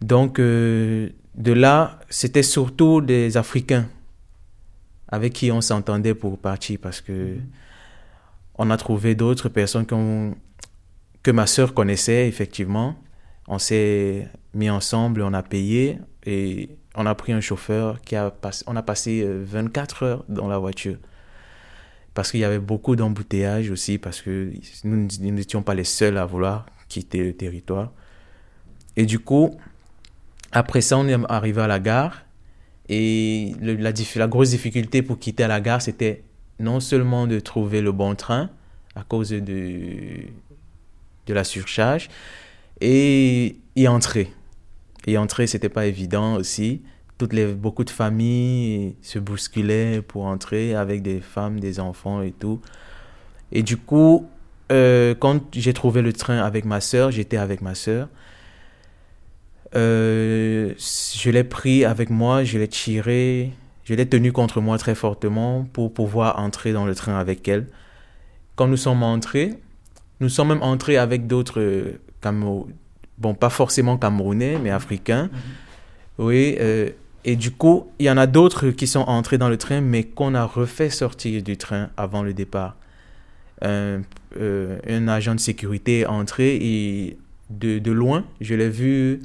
Donc, 0.00 0.38
de 0.40 1.12
là, 1.36 2.00
c'était 2.08 2.42
surtout 2.42 3.02
des 3.02 3.36
Africains 3.36 3.86
avec 5.08 5.34
qui 5.34 5.52
on 5.52 5.60
s'entendait 5.60 6.14
pour 6.14 6.38
partir 6.38 6.78
parce 6.82 7.00
que 7.02 7.36
on 8.56 8.70
a 8.70 8.76
trouvé 8.78 9.14
d'autres 9.14 9.48
personnes 9.48 9.86
que 9.86 11.30
ma 11.30 11.46
sœur 11.46 11.74
connaissait 11.74 12.26
effectivement. 12.26 12.96
On 13.46 13.58
s'est 13.58 14.26
mis 14.54 14.70
ensemble, 14.70 15.22
on 15.22 15.34
a 15.34 15.42
payé 15.42 15.98
et 16.24 16.70
on 16.94 17.06
a 17.06 17.14
pris 17.14 17.32
un 17.32 17.40
chauffeur 17.40 18.00
qui 18.02 18.16
a 18.16 18.30
passé, 18.30 18.64
on 18.66 18.76
a 18.76 18.82
passé 18.82 19.26
24 19.26 20.02
euh, 20.02 20.06
heures 20.06 20.24
dans 20.28 20.48
la 20.48 20.58
voiture. 20.58 20.96
Parce 22.14 22.30
qu'il 22.30 22.40
y 22.40 22.44
avait 22.44 22.58
beaucoup 22.58 22.94
d'embouteillages 22.96 23.70
aussi, 23.70 23.96
parce 23.96 24.20
que 24.20 24.52
nous 24.84 25.08
n'étions 25.18 25.62
pas 25.62 25.74
les 25.74 25.84
seuls 25.84 26.18
à 26.18 26.26
vouloir 26.26 26.66
quitter 26.88 27.24
le 27.24 27.32
territoire. 27.32 27.90
Et 28.96 29.06
du 29.06 29.18
coup, 29.18 29.56
après 30.52 30.82
ça, 30.82 30.98
on 30.98 31.08
est 31.08 31.16
arrivé 31.30 31.62
à 31.62 31.66
la 31.66 31.80
gare. 31.80 32.26
Et 32.90 33.54
la, 33.62 34.26
grosse 34.26 34.50
difficulté 34.50 35.00
pour 35.00 35.18
quitter 35.18 35.46
la 35.46 35.62
gare, 35.62 35.80
c'était 35.80 36.22
non 36.58 36.80
seulement 36.80 37.26
de 37.26 37.40
trouver 37.40 37.80
le 37.80 37.92
bon 37.92 38.14
train 38.14 38.50
à 38.94 39.04
cause 39.04 39.30
de, 39.30 39.40
de 41.26 41.34
la 41.34 41.44
surcharge, 41.44 42.10
et 42.82 43.56
y 43.74 43.88
entrer. 43.88 44.30
Et 45.06 45.18
entrer, 45.18 45.46
c'était 45.46 45.68
pas 45.68 45.86
évident 45.86 46.36
aussi. 46.36 46.82
Toutes 47.18 47.32
les, 47.32 47.46
beaucoup 47.46 47.84
de 47.84 47.90
familles 47.90 48.96
se 49.02 49.18
bousculaient 49.18 50.02
pour 50.02 50.26
entrer 50.26 50.74
avec 50.74 51.02
des 51.02 51.20
femmes, 51.20 51.60
des 51.60 51.80
enfants 51.80 52.22
et 52.22 52.32
tout. 52.32 52.60
Et 53.52 53.62
du 53.62 53.76
coup, 53.76 54.26
euh, 54.70 55.14
quand 55.18 55.54
j'ai 55.54 55.72
trouvé 55.72 56.02
le 56.02 56.12
train 56.12 56.38
avec 56.38 56.64
ma 56.64 56.80
soeur, 56.80 57.10
j'étais 57.10 57.36
avec 57.36 57.60
ma 57.60 57.74
soeur. 57.74 58.08
Euh, 59.74 60.74
je 60.78 61.30
l'ai 61.30 61.44
pris 61.44 61.84
avec 61.84 62.10
moi, 62.10 62.44
je 62.44 62.58
l'ai 62.58 62.68
tiré, 62.68 63.52
je 63.84 63.94
l'ai 63.94 64.06
tenu 64.06 64.32
contre 64.32 64.60
moi 64.60 64.78
très 64.78 64.94
fortement 64.94 65.66
pour 65.72 65.92
pouvoir 65.92 66.38
entrer 66.38 66.72
dans 66.72 66.84
le 66.86 66.94
train 66.94 67.18
avec 67.18 67.46
elle. 67.48 67.66
Quand 68.54 68.66
nous 68.66 68.76
sommes 68.76 69.02
entrés, 69.02 69.54
nous 70.20 70.28
sommes 70.28 70.48
même 70.48 70.62
entrés 70.62 70.98
avec 70.98 71.26
d'autres 71.26 71.60
euh, 71.60 72.00
bon, 73.22 73.34
pas 73.34 73.50
forcément 73.50 73.96
camerounais, 73.96 74.58
mais 74.62 74.70
africains. 74.70 75.30
Mhm. 75.32 75.40
Oui, 76.18 76.56
euh, 76.60 76.90
et 77.24 77.36
du 77.36 77.52
coup, 77.52 77.86
il 77.98 78.06
y 78.06 78.10
en 78.10 78.16
a 78.16 78.26
d'autres 78.26 78.70
qui 78.70 78.86
sont 78.86 79.00
entrés 79.00 79.38
dans 79.38 79.48
le 79.48 79.56
train, 79.56 79.80
mais 79.80 80.02
qu'on 80.02 80.34
a 80.34 80.44
refait 80.44 80.90
sortir 80.90 81.42
du 81.42 81.56
train 81.56 81.90
avant 81.96 82.22
le 82.22 82.34
départ. 82.34 82.76
Euh, 83.64 84.00
un 84.36 85.08
agent 85.08 85.36
de 85.36 85.40
sécurité 85.40 86.00
est 86.00 86.06
entré 86.06 86.56
et 86.56 87.16
de, 87.50 87.78
de 87.78 87.92
loin, 87.92 88.24
je 88.40 88.54
l'ai 88.56 88.68
vu 88.68 89.20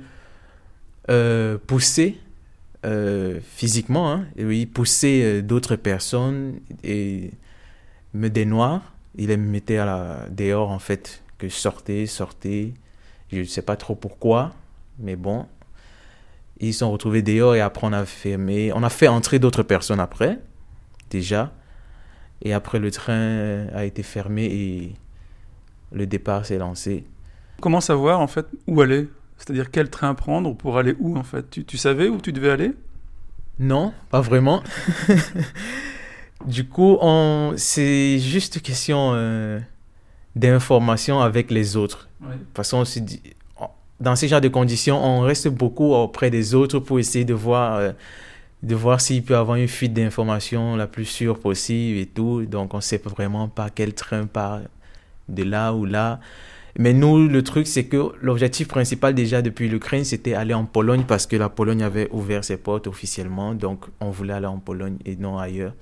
euh, 1.09 1.57
pousser 1.65 2.19
physiquement, 3.41 4.09
hein, 4.13 4.25
oui, 4.39 4.65
pousser 4.65 5.41
d'autres 5.41 5.75
personnes 5.75 6.53
et 6.85 7.31
des 8.13 8.45
noirs. 8.45 8.93
Il 9.17 9.27
les 9.27 9.35
mettait 9.35 9.77
à 9.77 9.85
la, 9.85 10.25
dehors 10.29 10.71
en 10.71 10.79
fait 10.79 11.21
que 11.37 11.49
sortez, 11.49 12.05
sortez. 12.05 12.73
Je 13.31 13.39
ne 13.39 13.43
sais 13.43 13.61
pas 13.61 13.75
trop 13.75 13.95
pourquoi, 13.95 14.53
mais 14.99 15.15
bon. 15.15 15.45
Ils 16.59 16.73
sont 16.73 16.91
retrouvés 16.91 17.21
dehors 17.21 17.55
et 17.55 17.61
après 17.61 17.85
on 17.87 17.93
a 17.93 18.05
fermé. 18.05 18.71
On 18.73 18.83
a 18.83 18.89
fait 18.89 19.07
entrer 19.07 19.39
d'autres 19.39 19.63
personnes 19.63 19.99
après, 19.99 20.39
déjà. 21.09 21.51
Et 22.41 22.53
après 22.53 22.79
le 22.79 22.91
train 22.91 23.67
a 23.73 23.85
été 23.85 24.03
fermé 24.03 24.45
et 24.45 24.93
le 25.91 26.05
départ 26.07 26.45
s'est 26.45 26.57
lancé. 26.57 27.05
Comment 27.61 27.81
savoir 27.81 28.19
en 28.19 28.27
fait 28.27 28.47
où 28.67 28.81
aller? 28.81 29.07
C'est-à-dire 29.37 29.71
quel 29.71 29.89
train 29.89 30.13
prendre 30.15 30.55
pour 30.55 30.77
aller 30.77 30.95
où 30.99 31.17
en 31.17 31.23
fait? 31.23 31.49
Tu, 31.49 31.65
tu 31.65 31.77
savais 31.77 32.07
où 32.07 32.19
tu 32.19 32.31
devais 32.31 32.49
aller? 32.49 32.73
Non, 33.59 33.93
pas 34.09 34.21
vraiment. 34.21 34.63
du 36.45 36.67
coup, 36.67 36.97
on... 37.01 37.53
c'est 37.57 38.19
juste 38.19 38.61
question 38.61 39.11
euh, 39.13 39.59
d'information 40.35 41.19
avec 41.21 41.49
les 41.49 41.75
autres. 41.75 42.06
De 42.21 42.27
toute 42.27 42.55
façon, 42.55 42.83
dans 43.99 44.15
ces 44.15 44.27
genres 44.27 44.41
de 44.41 44.47
conditions, 44.47 45.03
on 45.03 45.21
reste 45.21 45.47
beaucoup 45.47 45.93
auprès 45.93 46.29
des 46.29 46.55
autres 46.55 46.79
pour 46.79 46.99
essayer 46.99 47.25
de 47.25 47.33
voir, 47.33 47.75
euh, 47.75 47.91
de 48.63 48.75
voir 48.75 49.01
s'il 49.01 49.23
peut 49.23 49.35
avoir 49.35 49.57
une 49.57 49.67
fuite 49.67 49.93
d'informations 49.93 50.75
la 50.75 50.87
plus 50.87 51.05
sûre 51.05 51.39
possible 51.39 51.97
et 51.97 52.05
tout. 52.05 52.45
Donc, 52.45 52.73
on 52.73 52.77
ne 52.77 52.81
sait 52.81 53.01
vraiment 53.03 53.47
pas 53.47 53.69
quel 53.69 53.93
train 53.93 54.25
part 54.25 54.61
de 55.29 55.43
là 55.43 55.73
ou 55.73 55.85
là. 55.85 56.19
Mais 56.79 56.93
nous, 56.93 57.27
le 57.27 57.43
truc, 57.43 57.65
c'est 57.65 57.85
que 57.85 58.11
l'objectif 58.21 58.67
principal 58.67 59.15
déjà 59.15 59.41
depuis 59.41 59.67
l'Ukraine, 59.67 60.03
c'était 60.03 60.35
aller 60.35 60.53
en 60.53 60.65
Pologne 60.65 61.05
parce 61.07 61.25
que 61.25 61.35
la 61.35 61.49
Pologne 61.49 61.81
avait 61.81 62.07
ouvert 62.11 62.43
ses 62.43 62.57
portes 62.57 62.85
officiellement. 62.85 63.55
Donc, 63.55 63.85
on 63.99 64.11
voulait 64.11 64.33
aller 64.33 64.45
en 64.45 64.59
Pologne 64.59 64.97
et 65.05 65.15
non 65.15 65.39
ailleurs. 65.39 65.73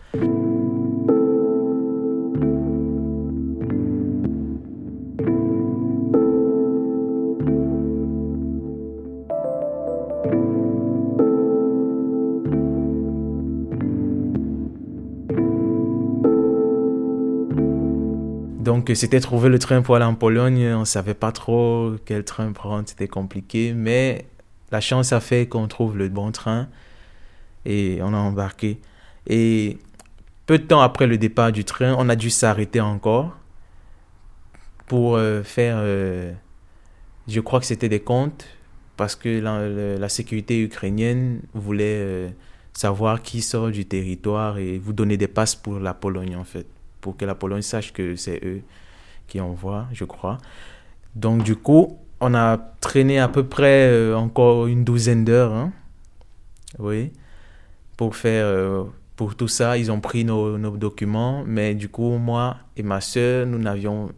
Donc, 18.66 18.92
c'était 18.96 19.20
trouver 19.20 19.50
le 19.50 19.60
train 19.60 19.84
pour 19.84 19.96
aller 19.96 20.06
en 20.06 20.16
Pologne. 20.16 20.74
On 20.74 20.80
ne 20.80 20.86
savait 20.86 21.14
pas 21.14 21.32
trop 21.32 21.94
quel 22.04 22.24
train 22.26 22.52
prendre, 22.52 22.90
c'était 22.90 23.08
compliqué. 23.08 23.74
Mais 23.74 24.26
la 24.72 24.82
chance 24.82 25.14
a 25.14 25.20
fait 25.20 25.48
qu'on 25.48 25.68
trouve 25.68 25.96
le 25.96 26.10
bon 26.10 26.32
train 26.32 26.68
et 27.64 28.00
on 28.02 28.12
a 28.12 28.18
embarqué. 28.18 28.80
Et 29.28 29.78
peu 30.48 30.58
de 30.58 30.64
temps 30.64 30.82
après 30.82 31.06
le 31.06 31.20
départ 31.20 31.52
du 31.52 31.64
train, 31.64 31.96
on 32.00 32.10
a 32.10 32.16
dû 32.16 32.32
s'arrêter 32.32 32.82
encore 32.82 33.38
pour 34.88 35.16
euh, 35.16 35.44
faire, 35.44 35.76
euh, 35.78 36.34
je 37.28 37.40
crois 37.42 37.60
que 37.60 37.68
c'était 37.68 37.90
des 37.90 38.00
comptes, 38.00 38.48
parce 38.98 39.16
que 39.16 39.40
la, 40.00 40.10
sécurité 40.10 40.60
ukrainienne 40.60 41.42
voulait 41.54 42.00
euh, 42.00 42.30
savoir 42.74 43.22
qui 43.22 43.42
sort 43.42 43.70
du 43.70 43.86
territoire 43.86 44.58
et 44.58 44.80
vous 44.80 44.94
donner 44.94 45.18
des 45.18 45.28
passes 45.28 45.56
pour 45.56 45.80
la 45.80 45.94
Pologne 45.94 46.36
en 46.36 46.44
fait, 46.44 46.66
pour 47.06 47.16
que 47.16 47.24
la 47.24 47.36
Pologne 47.36 47.62
sache 47.62 47.94
que 47.94 48.16
c'est 48.16 48.44
eux 48.44 48.64
qui 49.28 49.40
envoient, 49.40 49.86
je 49.94 50.06
crois. 50.06 50.40
Donc 51.14 51.44
du 51.44 51.56
coup, 51.56 52.00
on 52.20 52.34
a 52.34 52.58
traîné 52.58 53.20
à 53.20 53.28
peu 53.28 53.44
près 53.46 53.88
euh, 53.92 54.18
encore 54.18 54.66
une 54.66 54.84
douzaine 54.84 55.24
d'heures, 55.24 55.54
hein. 55.54 55.72
oui, 56.80 57.12
pour 57.96 58.16
faire, 58.16 58.48
euh, 58.48 58.86
pour 59.16 59.36
tout 59.36 59.48
ça. 59.48 59.78
Ils 59.78 59.92
ont 59.92 60.00
pris 60.00 60.26
nos, 60.26 60.58
documents, 60.78 61.44
mais 61.46 61.76
du 61.76 61.90
coup, 61.90 62.18
moi 62.18 62.58
et 62.76 62.82
ma 62.82 63.02
soeur, 63.02 63.46
nous 63.46 63.60
n'avions 63.60 64.10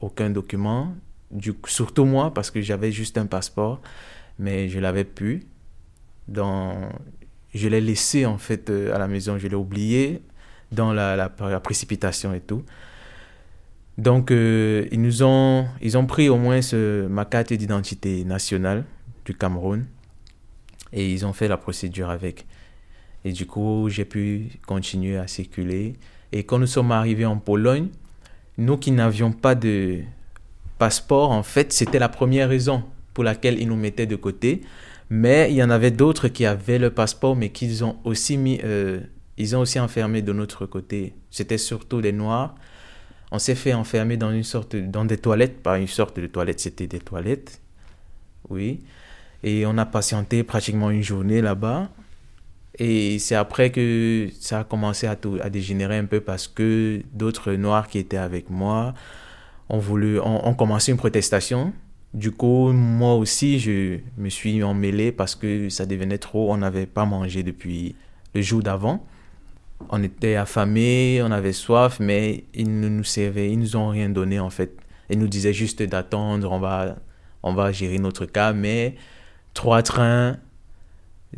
aucun 0.00 0.30
document. 0.30 0.94
Du, 1.30 1.52
surtout 1.66 2.06
moi, 2.06 2.32
parce 2.32 2.50
que 2.50 2.62
j'avais 2.62 2.92
juste 2.92 3.18
un 3.18 3.26
passeport, 3.26 3.82
mais 4.38 4.70
je 4.70 4.78
l'avais 4.78 5.04
plus. 5.04 5.42
Dans, 6.28 6.88
je 7.52 7.68
l'ai 7.68 7.82
laissé 7.82 8.24
en 8.24 8.38
fait 8.38 8.70
euh, 8.70 8.94
à 8.94 8.98
la 8.98 9.06
maison, 9.06 9.36
je 9.36 9.48
l'ai 9.48 9.54
oublié 9.54 10.22
dans 10.72 10.92
la, 10.92 11.28
précipitation 11.62 12.34
et 12.34 12.40
tout. 12.40 12.64
Donc, 13.98 14.30
euh, 14.30 14.86
ils 14.92 15.00
nous 15.00 15.22
ont, 15.22 15.66
ils 15.82 15.98
ont 15.98 16.06
pris 16.06 16.28
au 16.28 16.36
moins 16.36 16.60
ma 17.08 17.24
carte 17.24 17.52
d'identité 17.52 18.24
nationale 18.24 18.84
du 19.24 19.34
Cameroun 19.34 19.86
et 20.92 21.12
ils 21.12 21.26
ont 21.26 21.32
fait 21.32 21.48
la 21.48 21.56
procédure 21.56 22.10
avec. 22.10 22.46
Et 23.24 23.32
du 23.32 23.46
coup, 23.46 23.88
j'ai 23.90 24.04
pu 24.04 24.48
continuer 24.66 25.18
à 25.18 25.26
circuler. 25.26 25.94
Et 26.32 26.44
quand 26.44 26.58
nous 26.58 26.66
sommes 26.66 26.92
arrivés 26.92 27.26
en 27.26 27.36
Pologne, 27.36 27.88
nous 28.56 28.76
qui 28.76 28.92
n'avions 28.92 29.32
pas 29.32 29.54
de 29.54 30.00
passeport, 30.78 31.30
en 31.30 31.42
fait, 31.42 31.72
c'était 31.72 31.98
la 31.98 32.08
première 32.08 32.48
raison 32.48 32.82
pour 33.12 33.24
laquelle 33.24 33.60
ils 33.60 33.68
nous 33.68 33.76
mettaient 33.76 34.06
de 34.06 34.16
côté. 34.16 34.62
Mais 35.10 35.50
il 35.50 35.56
y 35.56 35.62
en 35.62 35.70
avait 35.70 35.90
d'autres 35.90 36.28
qui 36.28 36.46
avaient 36.46 36.78
le 36.78 36.90
passeport, 36.90 37.36
mais 37.36 37.50
qu'ils 37.50 37.84
ont 37.84 37.96
aussi 38.04 38.36
mis, 38.36 38.60
euh, 38.64 39.00
ils 39.40 39.56
ont 39.56 39.60
aussi 39.60 39.80
enfermé 39.80 40.22
de 40.22 40.32
notre 40.32 40.66
côté. 40.66 41.14
C'était 41.30 41.58
surtout 41.58 42.00
des 42.00 42.12
Noirs. 42.12 42.54
On 43.32 43.38
s'est 43.38 43.54
fait 43.54 43.74
enfermer 43.74 44.16
dans 44.16 44.32
une 44.32 44.44
sorte, 44.44 44.76
dans 44.76 45.04
des 45.04 45.16
toilettes, 45.18 45.62
pas 45.62 45.78
une 45.78 45.86
sorte 45.86 46.18
de 46.18 46.26
toilette, 46.26 46.60
c'était 46.60 46.86
des 46.88 46.98
toilettes, 46.98 47.60
oui. 48.48 48.80
Et 49.42 49.64
on 49.66 49.78
a 49.78 49.86
patienté 49.86 50.42
pratiquement 50.42 50.90
une 50.90 51.02
journée 51.02 51.40
là-bas. 51.40 51.88
Et 52.78 53.18
c'est 53.18 53.34
après 53.34 53.70
que 53.70 54.28
ça 54.40 54.60
a 54.60 54.64
commencé 54.64 55.06
à, 55.06 55.16
tout- 55.16 55.38
à 55.42 55.50
dégénérer 55.50 55.98
un 55.98 56.06
peu 56.06 56.20
parce 56.20 56.48
que 56.48 57.02
d'autres 57.12 57.52
Noirs 57.52 57.88
qui 57.88 57.98
étaient 57.98 58.16
avec 58.16 58.50
moi 58.50 58.94
ont 59.68 59.78
voulu, 59.78 60.18
ont, 60.20 60.46
ont 60.48 60.54
commencé 60.54 60.92
une 60.92 60.98
protestation. 60.98 61.72
Du 62.14 62.32
coup, 62.32 62.72
moi 62.72 63.14
aussi, 63.14 63.58
je 63.60 63.98
me 64.18 64.28
suis 64.28 64.62
emmêlé 64.62 65.12
parce 65.12 65.34
que 65.34 65.68
ça 65.68 65.86
devenait 65.86 66.18
trop. 66.18 66.52
On 66.52 66.56
n'avait 66.58 66.86
pas 66.86 67.04
mangé 67.04 67.42
depuis 67.42 67.94
le 68.34 68.42
jour 68.42 68.62
d'avant. 68.62 69.06
On 69.88 70.02
était 70.02 70.36
affamés, 70.36 71.20
on 71.22 71.30
avait 71.30 71.52
soif, 71.52 71.98
mais 72.00 72.44
ils 72.54 72.80
ne 72.80 72.88
nous 72.88 73.04
servaient, 73.04 73.50
ils 73.50 73.58
nous 73.58 73.76
ont 73.76 73.88
rien 73.88 74.08
donné 74.08 74.38
en 74.38 74.50
fait. 74.50 74.76
Ils 75.08 75.18
nous 75.18 75.28
disaient 75.28 75.52
juste 75.52 75.82
d'attendre, 75.82 76.52
on 76.52 76.60
va, 76.60 76.96
on 77.42 77.54
va 77.54 77.72
gérer 77.72 77.98
notre 77.98 78.26
cas, 78.26 78.52
mais 78.52 78.94
trois 79.54 79.82
trains 79.82 80.36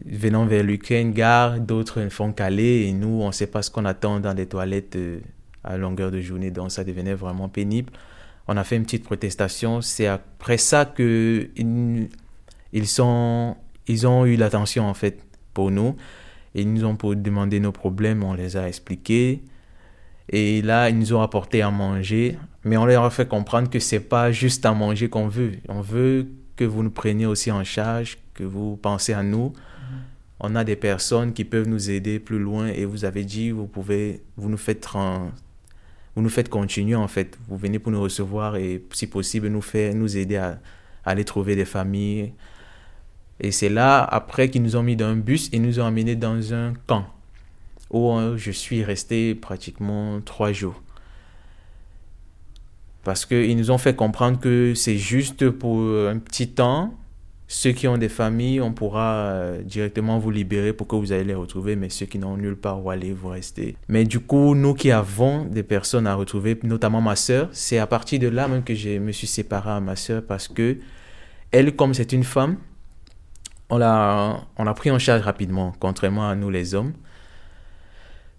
venant 0.07 0.47
vers 0.47 0.65
l'Ukraine, 0.65 1.13
gare, 1.13 1.61
d'autres 1.61 2.09
font 2.09 2.33
caler 2.33 2.87
et 2.89 2.93
nous, 2.93 3.21
on 3.23 3.29
ne 3.29 3.33
sait 3.33 3.47
pas 3.47 3.63
ce 3.63 3.71
qu'on 3.71 3.85
attend 3.85 4.21
dans 4.21 4.33
les 4.33 4.47
toilettes 4.47 4.97
euh, 4.97 5.21
à 5.65 5.77
longueur 5.77 6.11
de 6.11 6.21
journée, 6.21 6.51
donc 6.51 6.73
ça 6.73 6.85
devenait 6.85 7.15
vraiment 7.15 7.49
pénible. 7.49 7.93
On 8.49 8.57
a 8.57 8.65
fait 8.65 8.77
une 8.77 8.85
petite 8.85 9.05
protestation, 9.05 9.81
c'est 9.81 10.07
après 10.07 10.59
ça 10.59 10.85
que 10.85 11.49
ils, 11.57 12.09
ils, 12.73 13.01
ont 13.03 14.27
eu 14.27 14.37
l'attention 14.37 14.89
en 14.89 14.95
fait 14.95 15.23
pour 15.55 15.71
nous. 15.71 15.97
Ils 16.55 16.73
nous 16.73 16.85
ont 16.85 16.97
pour 16.97 17.17
demander 17.17 17.61
nos 17.61 17.73
problèmes, 17.73 18.23
on 18.23 18.35
les 18.35 18.57
a 18.57 18.69
expliqués. 18.69 19.43
Et 20.29 20.63
là, 20.63 20.89
ils 20.89 20.99
nous 20.99 21.13
ont 21.15 21.21
apporté 21.21 21.63
à 21.63 21.71
manger, 21.71 22.39
mais 22.65 22.77
on 22.77 22.87
leur 22.87 23.05
a 23.05 23.11
fait 23.11 23.29
comprendre 23.29 23.69
que 23.69 23.79
c'est 23.79 24.01
pas 24.01 24.33
juste 24.33 24.65
à 24.65 24.73
manger 24.73 25.09
qu'on 25.09 25.29
veut. 25.29 25.53
On 25.69 25.81
veut 25.81 26.29
que 26.57 26.65
vous 26.65 26.83
nous 26.83 26.91
preniez 26.91 27.27
aussi 27.27 27.51
en 27.51 27.65
charge, 27.65 28.19
que 28.35 28.45
vous 28.45 28.77
pensez 28.77 29.13
à 29.13 29.23
nous. 29.23 29.53
On 30.41 30.55
a 30.55 30.65
des 30.65 30.77
personnes 30.77 31.33
qui 31.33 31.45
peuvent 31.45 31.69
nous 31.69 31.91
aider 31.91 32.19
plus 32.19 32.39
loin 32.39 32.67
et 32.67 32.85
vous 32.85 33.05
avez 33.05 33.25
dit, 33.25 33.51
vous 33.51 33.67
pouvez, 33.67 34.23
vous 34.37 34.49
nous 34.49 34.57
faites, 34.57 34.89
vous 34.93 36.23
nous 36.23 36.29
faites 36.29 36.49
continuer 36.49 36.97
en 36.97 37.09
fait. 37.09 37.39
Vous 37.49 37.57
venez 37.57 37.79
pour 37.79 37.93
nous 37.93 38.03
recevoir 38.03 38.57
et 38.57 38.85
si 38.93 39.07
possible 39.07 39.49
nous 39.49 39.63
faire, 39.63 39.95
nous 39.95 40.17
aider 40.17 40.37
à, 40.37 40.61
à 41.05 41.11
aller 41.11 41.25
trouver 41.25 41.57
des 41.57 41.65
familles. 41.65 42.33
Et 43.43 43.51
c'est 43.51 43.69
là, 43.69 44.03
après 44.03 44.49
qu'ils 44.49 44.63
nous 44.63 44.77
ont 44.77 44.83
mis 44.83 44.97
dans 44.97 45.07
un 45.07 45.17
bus 45.17 45.51
et 45.53 45.59
nous 45.59 45.81
ont 45.81 45.85
emmenés 45.85 46.17
dans 46.17 46.55
un 46.55 46.73
camp 46.87 47.07
où 47.91 48.13
euh, 48.13 48.37
je 48.37 48.51
suis 48.51 48.83
resté 48.85 49.35
pratiquement 49.35 50.21
trois 50.25 50.53
jours. 50.53 50.81
Parce 53.05 53.27
qu'ils 53.27 53.57
nous 53.57 53.71
ont 53.73 53.79
fait 53.79 53.95
comprendre 53.97 54.39
que 54.39 54.75
c'est 54.75 54.97
juste 54.97 55.51
pour 55.51 55.81
un 55.81 56.19
petit 56.19 56.49
temps. 56.49 56.95
Ceux 57.49 57.73
qui 57.73 57.87
ont 57.87 57.99
des 57.99 58.09
familles, 58.09 58.63
on 58.63 58.73
pourra 58.73 59.15
euh, 59.15 59.63
directement 59.63 60.19
vous 60.19 60.31
libérer 60.31 60.73
pour 60.73 60.87
que 60.87 60.97
vous 60.97 61.13
allez 61.13 61.25
les 61.25 61.35
retrouver, 61.35 61.77
mais 61.77 61.91
ceux 61.91 62.07
qui 62.07 62.19
n'ont 62.19 62.39
nulle 62.39 62.57
part 62.57 62.83
où 62.83 62.89
aller, 62.89 63.13
vous 63.13 63.29
restez. 63.29 63.77
Mais 63.89 64.05
du 64.05 64.21
coup, 64.21 64.55
nous 64.55 64.73
qui 64.73 64.91
avons 64.91 65.45
des 65.45 65.63
personnes 65.63 66.07
à 66.07 66.15
retrouver, 66.15 66.59
notamment 66.63 67.03
ma 67.03 67.15
sœur, 67.17 67.51
c'est 67.53 67.79
à 67.79 67.87
partir 67.87 68.21
de 68.21 68.29
là 68.29 68.49
même 68.49 68.63
que 68.63 68.75
je 68.75 68.99
me 68.99 69.13
suis 69.13 69.27
séparé 69.27 69.71
à 69.71 69.81
ma 69.81 69.97
sœur 69.97 70.23
parce 70.27 70.49
que 70.49 70.79
elle, 71.51 71.77
comme 71.77 71.93
c'est 71.93 72.13
une 72.13 72.25
femme, 72.25 72.57
on 73.73 73.79
l'a, 73.79 74.45
on 74.59 74.65
l'a 74.65 74.75
pris 74.75 74.91
en 74.91 74.99
charge 74.99 75.23
rapidement, 75.23 75.75
contrairement 75.81 76.29
à 76.29 76.35
nous 76.35 76.51
les 76.51 76.75
hommes. 76.75 76.93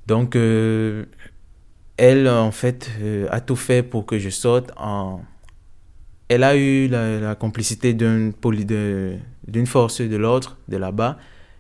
Donc, 0.06 0.36
euh, 0.36 1.06
elle, 1.98 2.30
en 2.30 2.52
fait, 2.52 2.92
euh, 3.02 3.28
a 3.32 3.42
tout 3.42 3.56
fait 3.56 3.82
pour 3.82 4.06
que 4.06 4.20
je 4.20 4.30
sorte. 4.30 4.72
En... 4.78 5.22
Elle 6.30 6.44
a 6.44 6.56
eu 6.56 6.88
la, 6.88 7.20
la 7.20 7.36
complicité 7.36 7.94
d'une 7.96 8.34
force 9.66 10.02
de 10.02 10.16
l'ordre 10.18 10.58
de 10.68 10.78
là-bas 10.78 11.18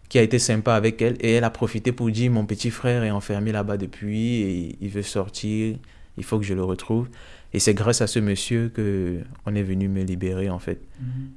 qui 0.08 0.20
a 0.20 0.22
été 0.22 0.38
sympa 0.38 0.76
avec 0.76 1.02
elle 1.02 1.18
et 1.20 1.32
elle 1.34 1.44
a 1.44 1.50
profité 1.50 1.92
pour 1.92 2.12
dire 2.12 2.30
mon 2.30 2.46
petit 2.46 2.70
frère 2.70 3.04
est 3.04 3.10
enfermé 3.10 3.52
là-bas 3.52 3.78
depuis 3.78 4.36
et 4.42 4.78
il 4.82 4.90
veut 4.90 5.02
sortir, 5.02 5.78
il 6.18 6.24
faut 6.24 6.38
que 6.38 6.46
je 6.46 6.54
le 6.54 6.64
retrouve. 6.64 7.10
Et 7.54 7.60
c'est 7.60 7.74
grâce 7.74 8.02
à 8.02 8.08
ce 8.08 8.20
monsieur 8.20 8.70
que 8.70 9.20
on 9.48 9.56
est 9.56 9.64
venu 9.64 9.88
me 9.88 10.04
libérer, 10.04 10.52
en 10.52 10.60
fait. 10.60 10.80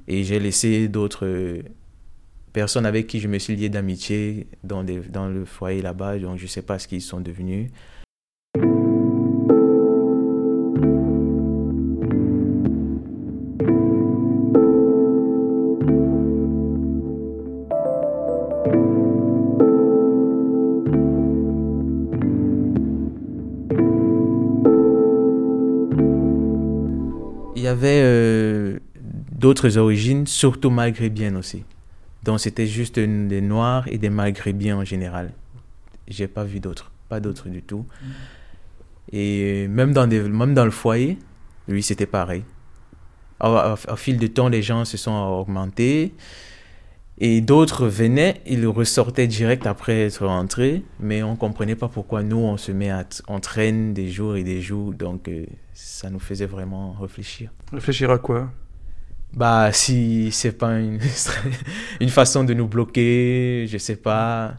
Et 0.07 0.23
j'ai 0.23 0.39
laissé 0.39 0.87
d'autres 0.87 1.61
personnes 2.57 2.87
avec 2.87 3.05
qui 3.05 3.19
je 3.19 3.27
me 3.27 3.37
suis 3.37 3.55
lié 3.55 3.69
d'amitié 3.69 4.47
dans, 4.63 4.81
le 4.81 5.45
foyer 5.45 5.83
là-bas. 5.83 6.17
Donc, 6.17 6.39
je 6.39 6.45
ne 6.45 6.47
sais 6.47 6.63
pas 6.63 6.79
ce 6.79 6.87
qu'ils 6.87 7.03
sont 7.03 7.19
devenus. 7.19 7.69
Il 27.55 27.61
y 27.61 27.67
avait 27.67 28.01
euh, 28.01 28.79
d'autres 29.31 29.77
origines, 29.77 30.25
surtout 30.25 30.71
maghrébiennes 30.71 31.37
aussi. 31.37 31.63
Donc 32.27 32.41
c'était 32.41 32.67
juste 32.67 32.97
une- 32.97 33.29
des 33.29 33.39
Noirs 33.39 33.87
et 33.87 33.97
des 33.97 34.09
Maghrébiens 34.09 34.77
en 34.79 34.83
général. 34.83 35.31
J'ai 36.09 36.27
pas 36.27 36.43
vu 36.43 36.59
d'autres, 36.59 36.91
pas 37.07 37.21
d'autres 37.21 37.47
du 37.47 37.63
tout. 37.63 37.85
Et 39.13 39.69
même 39.69 39.93
dans, 39.93 40.07
des, 40.07 40.21
même 40.21 40.53
dans 40.53 40.65
le 40.65 40.71
foyer, 40.71 41.17
lui 41.69 41.81
c'était 41.81 42.05
pareil. 42.05 42.43
Au, 43.39 43.95
fil 43.95 44.17
du 44.17 44.29
temps, 44.29 44.49
les 44.49 44.61
gens 44.61 44.83
se 44.83 44.97
sont 44.97 45.15
augmentés. 45.15 46.13
Et 47.19 47.39
d'autres 47.39 47.87
venaient, 47.87 48.41
ils 48.45 48.67
ressortaient 48.67 49.27
direct 49.27 49.65
après 49.65 50.01
être 50.01 50.25
rentrés, 50.27 50.83
mais 50.99 51.23
on 51.23 51.37
comprenait 51.37 51.75
pas 51.75 51.87
pourquoi 51.87 52.23
nous, 52.23 52.37
on 52.37 52.57
se 52.57 52.73
met 52.73 52.89
à, 52.89 53.05
on 53.29 53.39
traîne 53.39 53.93
des 53.93 54.09
jours 54.09 54.35
et 54.35 54.43
des 54.43 54.61
jours, 54.61 54.93
donc 54.93 55.27
euh, 55.29 55.45
ça 55.73 56.09
nous 56.09 56.19
faisait 56.19 56.45
vraiment 56.45 56.91
réfléchir. 56.91 57.51
Réfléchir 57.71 58.11
à 58.11 58.19
quoi? 58.19 58.51
Bah, 59.33 59.71
si 59.71 60.31
c'est 60.31 60.53
pas 60.53 60.79
une, 60.79 60.99
une 62.01 62.09
façon 62.09 62.43
de 62.43 62.53
nous 62.53 62.67
bloquer, 62.67 63.65
je 63.67 63.77
sais 63.77 63.95
pas, 63.95 64.55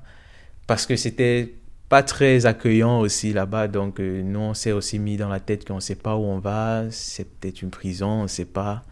parce 0.67 0.87
que 0.87 0.97
c'était 0.97 1.55
pas 1.89 2.03
très 2.03 2.47
accueillant 2.47 3.01
aussi 3.01 3.33
là-bas, 3.33 3.67
donc 3.67 3.99
euh, 3.99 4.23
nous, 4.23 4.41
on 4.41 4.55
s'est 4.55 4.73
aussi 4.73 4.99
mis 4.99 5.17
dans 5.17 5.29
la 5.29 5.41
tête 5.41 5.67
qu'on 5.67 5.81
sait 5.81 5.95
pas 5.95 6.17
où 6.17 6.25
on 6.25 6.39
va, 6.39 6.85
c'est 6.91 7.25
peut-être 7.25 7.63
une 7.63 7.71
prison, 7.71 8.23
on 8.23 8.29
sait 8.29 8.45
pas. 8.45 8.83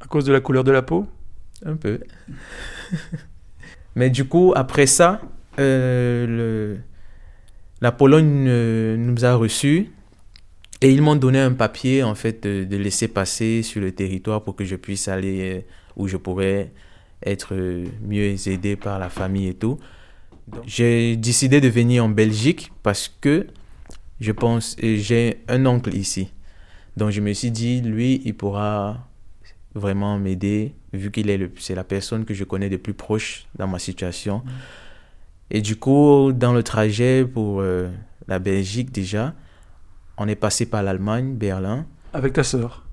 À 0.00 0.06
cause 0.06 0.24
de 0.24 0.32
la 0.32 0.40
couleur 0.40 0.64
de 0.64 0.72
la 0.72 0.82
peau? 0.82 1.06
Un 1.64 1.76
peu. 1.76 2.00
Mais 3.94 4.10
du 4.10 4.24
coup, 4.24 4.52
après 4.56 4.86
ça, 4.86 5.20
euh, 5.58 6.26
le, 6.26 6.78
la 7.80 7.92
Pologne 7.92 8.46
euh, 8.48 8.96
nous 8.96 9.24
a 9.24 9.34
reçus 9.34 9.90
et 10.80 10.92
ils 10.92 11.02
m'ont 11.02 11.16
donné 11.16 11.40
un 11.40 11.52
papier, 11.52 12.02
en 12.02 12.14
fait, 12.14 12.42
de, 12.42 12.64
de 12.64 12.76
laisser 12.76 13.08
passer 13.08 13.62
sur 13.62 13.80
le 13.80 13.92
territoire 13.92 14.44
pour 14.44 14.56
que 14.56 14.64
je 14.64 14.76
puisse 14.76 15.08
aller 15.08 15.56
euh, 15.56 15.60
où 15.96 16.08
je 16.08 16.16
pourrais 16.16 16.72
être 17.24 17.54
euh, 17.54 17.84
mieux 18.02 18.36
aidé 18.48 18.76
par 18.76 18.98
la 18.98 19.08
famille 19.08 19.48
et 19.48 19.54
tout. 19.54 19.78
J'ai 20.66 21.16
décidé 21.16 21.60
de 21.60 21.68
venir 21.68 22.04
en 22.04 22.08
Belgique 22.08 22.72
parce 22.82 23.08
que 23.08 23.46
je 24.20 24.32
pense, 24.32 24.76
et 24.78 24.98
j'ai 24.98 25.42
un 25.48 25.66
oncle 25.66 25.94
ici. 25.94 26.32
Donc 26.96 27.10
je 27.10 27.20
me 27.20 27.32
suis 27.32 27.50
dit, 27.50 27.80
lui, 27.80 28.22
il 28.24 28.34
pourra 28.34 29.08
vraiment 29.74 30.18
m'aider, 30.18 30.74
vu 30.92 31.10
qu'il 31.10 31.28
est 31.28 31.50
c'est 31.58 31.74
la 31.74 31.84
personne 31.84 32.24
que 32.24 32.32
je 32.32 32.44
connais 32.44 32.70
de 32.70 32.76
plus 32.76 32.94
proche 32.94 33.46
dans 33.56 33.66
ma 33.66 33.78
situation. 33.78 34.42
Et 35.50 35.60
du 35.60 35.76
coup, 35.76 36.32
dans 36.32 36.52
le 36.52 36.62
trajet 36.62 37.24
pour 37.24 37.60
euh, 37.60 37.88
la 38.26 38.38
Belgique 38.38 38.90
déjà, 38.90 39.34
on 40.18 40.28
est 40.28 40.34
passé 40.36 40.66
par 40.66 40.82
l'Allemagne, 40.82 41.34
Berlin. 41.34 41.86
Avec 42.12 42.32
ta 42.32 42.42
sœur 42.42 42.84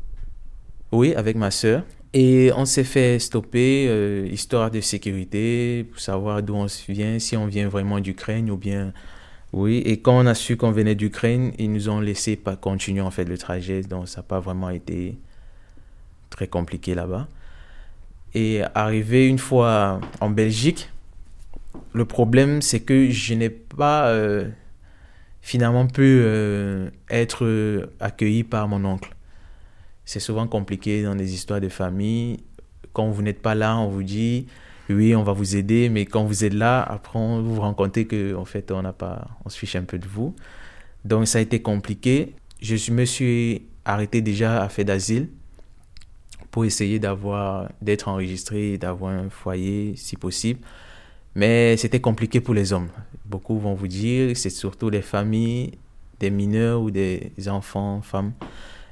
Oui, 0.92 1.14
avec 1.16 1.36
ma 1.36 1.52
sœur. 1.52 1.84
Et 2.14 2.52
on 2.56 2.66
s'est 2.66 2.84
fait 2.84 3.18
stopper, 3.18 3.88
euh, 3.90 4.28
histoire 4.32 4.70
de 4.70 4.82
sécurité, 4.82 5.86
pour 5.92 6.00
savoir 6.00 6.44
d'où 6.44 6.56
on 6.56 6.68
vient, 6.90 7.18
si 7.18 7.36
on 7.36 7.48
vient 7.48 7.68
vraiment 7.68 8.00
d'Ukraine 8.00 8.50
ou 8.52 8.58
bien... 8.58 8.94
Oui, 9.52 9.84
et 9.86 10.00
quand 10.00 10.18
on 10.18 10.26
a 10.26 10.34
su 10.34 10.58
qu'on 10.58 10.72
venait 10.72 10.96
d'Ukraine, 10.96 11.54
ils 11.60 11.72
nous 11.72 11.88
ont 11.88 12.00
laissé 12.00 12.36
pas 12.36 12.56
continuer 12.56 13.02
en 13.02 13.12
fait 13.12 13.26
le 13.26 13.38
trajet, 13.38 13.82
donc 13.82 14.08
ça 14.08 14.22
n'a 14.22 14.24
pas 14.24 14.40
vraiment 14.40 14.72
été 14.72 15.16
très 16.32 16.48
compliqué 16.48 16.96
là-bas. 16.96 17.28
Et 18.34 18.64
arrivé 18.74 19.28
une 19.28 19.38
fois 19.38 20.02
en 20.22 20.32
Belgique, 20.32 20.90
le 21.94 22.06
problème 22.06 22.64
c'est 22.64 22.80
que 22.80 23.12
je 23.12 23.34
n'ai 23.36 23.52
pas 23.52 24.08
euh, 24.08 24.50
finalement 25.44 25.86
pu 25.86 26.02
euh, 26.02 26.90
être 27.10 27.46
euh, 27.46 27.92
accueilli 28.00 28.44
par 28.44 28.68
mon 28.70 28.84
oncle. 28.86 29.14
C'est 30.06 30.22
souvent 30.22 30.48
compliqué 30.48 31.04
dans 31.04 31.16
des 31.16 31.34
histoires 31.34 31.60
de 31.60 31.70
famille. 31.70 32.40
Quand 32.94 33.10
vous 33.10 33.22
n'êtes 33.22 33.42
pas 33.42 33.54
là, 33.54 33.78
on 33.78 33.90
vous 33.90 34.04
dit 34.04 34.48
oui, 34.90 35.16
on 35.16 35.24
va 35.24 35.34
vous 35.34 35.56
aider, 35.56 35.90
mais 35.90 36.06
quand 36.06 36.24
vous 36.24 36.46
êtes 36.46 36.54
là, 36.54 36.82
après 36.82 37.20
vous 37.20 37.60
rend 37.60 37.74
compte 37.74 38.06
que 38.08 38.36
en 38.36 38.46
fait 38.46 38.72
on 38.72 38.82
n'a 38.82 38.94
pas, 38.94 39.28
on 39.46 39.50
se 39.50 39.58
fiche 39.58 39.76
un 39.76 39.84
peu 39.84 40.00
de 40.00 40.08
vous. 40.08 40.34
Donc 41.04 41.28
ça 41.28 41.40
a 41.40 41.42
été 41.42 41.62
compliqué. 41.62 42.36
Je 42.62 42.92
me 42.92 43.04
suis 43.06 43.64
arrêté 43.84 44.22
déjà 44.22 44.64
à 44.64 44.70
fait 44.70 44.86
d'asile 44.86 45.30
pour 46.52 46.64
essayer 46.64 47.00
d'avoir, 47.00 47.70
d'être 47.82 48.08
enregistré, 48.08 48.78
d'avoir 48.78 49.12
un 49.12 49.30
foyer 49.30 49.96
si 49.98 50.16
possible. 50.16 50.62
Mais 51.36 51.78
c'était 51.78 52.00
compliqué 52.00 52.42
pour 52.42 52.54
les 52.54 52.74
hommes. 52.74 52.90
Beaucoup 53.26 53.58
vont 53.58 53.74
vous 53.74 53.88
dire, 53.88 54.36
c'est 54.38 54.50
surtout 54.50 54.90
les 54.90 55.02
familles, 55.02 55.72
des 56.20 56.30
mineurs 56.30 56.82
ou 56.82 56.92
des 56.92 57.32
enfants, 57.48 58.02
femmes. 58.02 58.34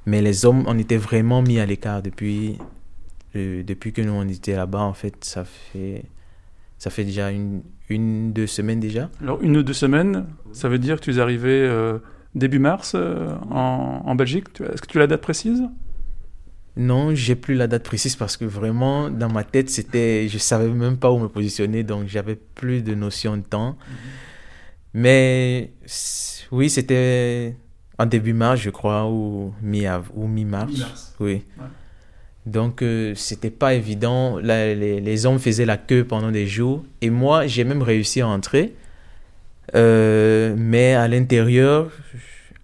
Mais 0.06 0.22
les 0.22 0.46
hommes, 0.46 0.64
on 0.68 0.78
était 0.80 0.98
vraiment 0.98 1.42
mis 1.42 1.60
à 1.60 1.66
l'écart 1.66 2.02
depuis, 2.02 2.58
euh, 3.36 3.64
depuis 3.64 3.94
que 3.94 4.02
nous 4.02 4.14
on 4.14 4.28
était 4.28 4.56
là-bas. 4.56 4.82
En 4.82 4.94
fait, 4.94 5.24
ça 5.24 5.46
fait, 5.46 6.04
ça 6.80 6.90
fait 6.90 7.04
déjà 7.04 7.30
une, 7.32 7.62
une, 7.90 8.34
deux 8.34 8.48
semaines 8.48 8.80
déjà. 8.80 9.10
Alors, 9.22 9.42
une 9.42 9.58
ou 9.58 9.64
deux 9.64 9.74
semaines, 9.74 10.26
ça 10.52 10.70
veut 10.70 10.80
dire 10.80 11.00
que 11.00 11.06
tu 11.06 11.16
es 11.16 11.20
arrivé 11.20 11.50
euh, 11.52 12.00
début 12.34 12.60
mars 12.60 12.94
euh, 12.96 13.36
en, 13.52 14.02
en 14.06 14.16
Belgique 14.16 14.48
Est-ce 14.62 14.82
que 14.82 14.88
tu 14.88 14.98
as 14.98 15.02
la 15.02 15.08
date 15.08 15.22
précise? 15.22 15.64
Non, 16.78 17.14
j'ai 17.14 17.36
plus 17.36 17.56
la 17.56 17.68
date 17.68 17.84
précise 17.84 18.16
parce 18.16 18.38
que 18.38 18.46
vraiment 18.46 19.10
dans 19.10 19.30
ma 19.30 19.44
tête 19.44 19.70
c'était, 19.70 20.28
je 20.30 20.38
savais 20.38 20.70
même 20.70 20.98
pas 20.98 21.12
où 21.12 21.20
me 21.20 21.28
positionner, 21.28 21.84
donc 21.84 22.08
j'avais 22.08 22.36
plus 22.36 22.82
de 22.82 22.96
notion 22.96 23.36
de 23.38 23.42
temps. 23.44 23.76
Mais 24.94 25.72
oui, 26.52 26.70
c'était 26.70 27.56
en 27.98 28.06
début 28.06 28.34
mars, 28.34 28.60
je 28.62 28.70
crois, 28.70 29.06
ou 29.10 29.54
mi 29.62 29.84
ou 30.16 30.28
mi-mars. 30.28 31.14
Oui. 31.20 31.44
Ouais. 31.58 31.66
Donc 32.46 32.82
euh, 32.82 33.14
c'était 33.16 33.52
pas 33.52 33.74
évident. 33.76 34.38
Les, 34.40 35.00
les 35.00 35.26
hommes 35.26 35.40
faisaient 35.40 35.66
la 35.66 35.78
queue 35.78 36.04
pendant 36.06 36.32
des 36.32 36.48
jours 36.48 36.84
et 37.02 37.10
moi 37.10 37.48
j'ai 37.48 37.64
même 37.64 37.82
réussi 37.84 38.22
à 38.22 38.28
entrer. 38.28 38.74
Euh, 39.76 40.56
mais 40.58 40.94
à 40.96 41.08
l'intérieur, 41.08 41.92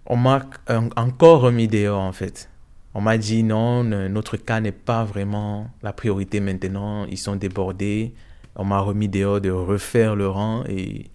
on 0.06 0.16
m'a 0.16 0.44
en- 0.68 0.88
encore 0.96 1.42
remis 1.42 1.68
dehors 1.68 2.00
en 2.00 2.12
fait. 2.12 2.47
On 2.94 3.00
m'a 3.00 3.18
dit 3.18 3.42
non, 3.42 3.84
notre 3.84 4.36
cas 4.36 4.60
n'est 4.60 4.72
pas 4.72 5.04
vraiment 5.04 5.70
la 5.82 5.92
priorité 5.92 6.40
maintenant. 6.40 7.04
Ils 7.06 7.18
sont 7.18 7.36
débordés. 7.36 8.14
On 8.56 8.64
m'a 8.64 8.80
remis 8.80 9.08
dehors 9.08 9.40
de 9.40 9.50
refaire 9.50 10.16
le 10.16 10.28
rang 10.28 10.64
et, 10.68 11.06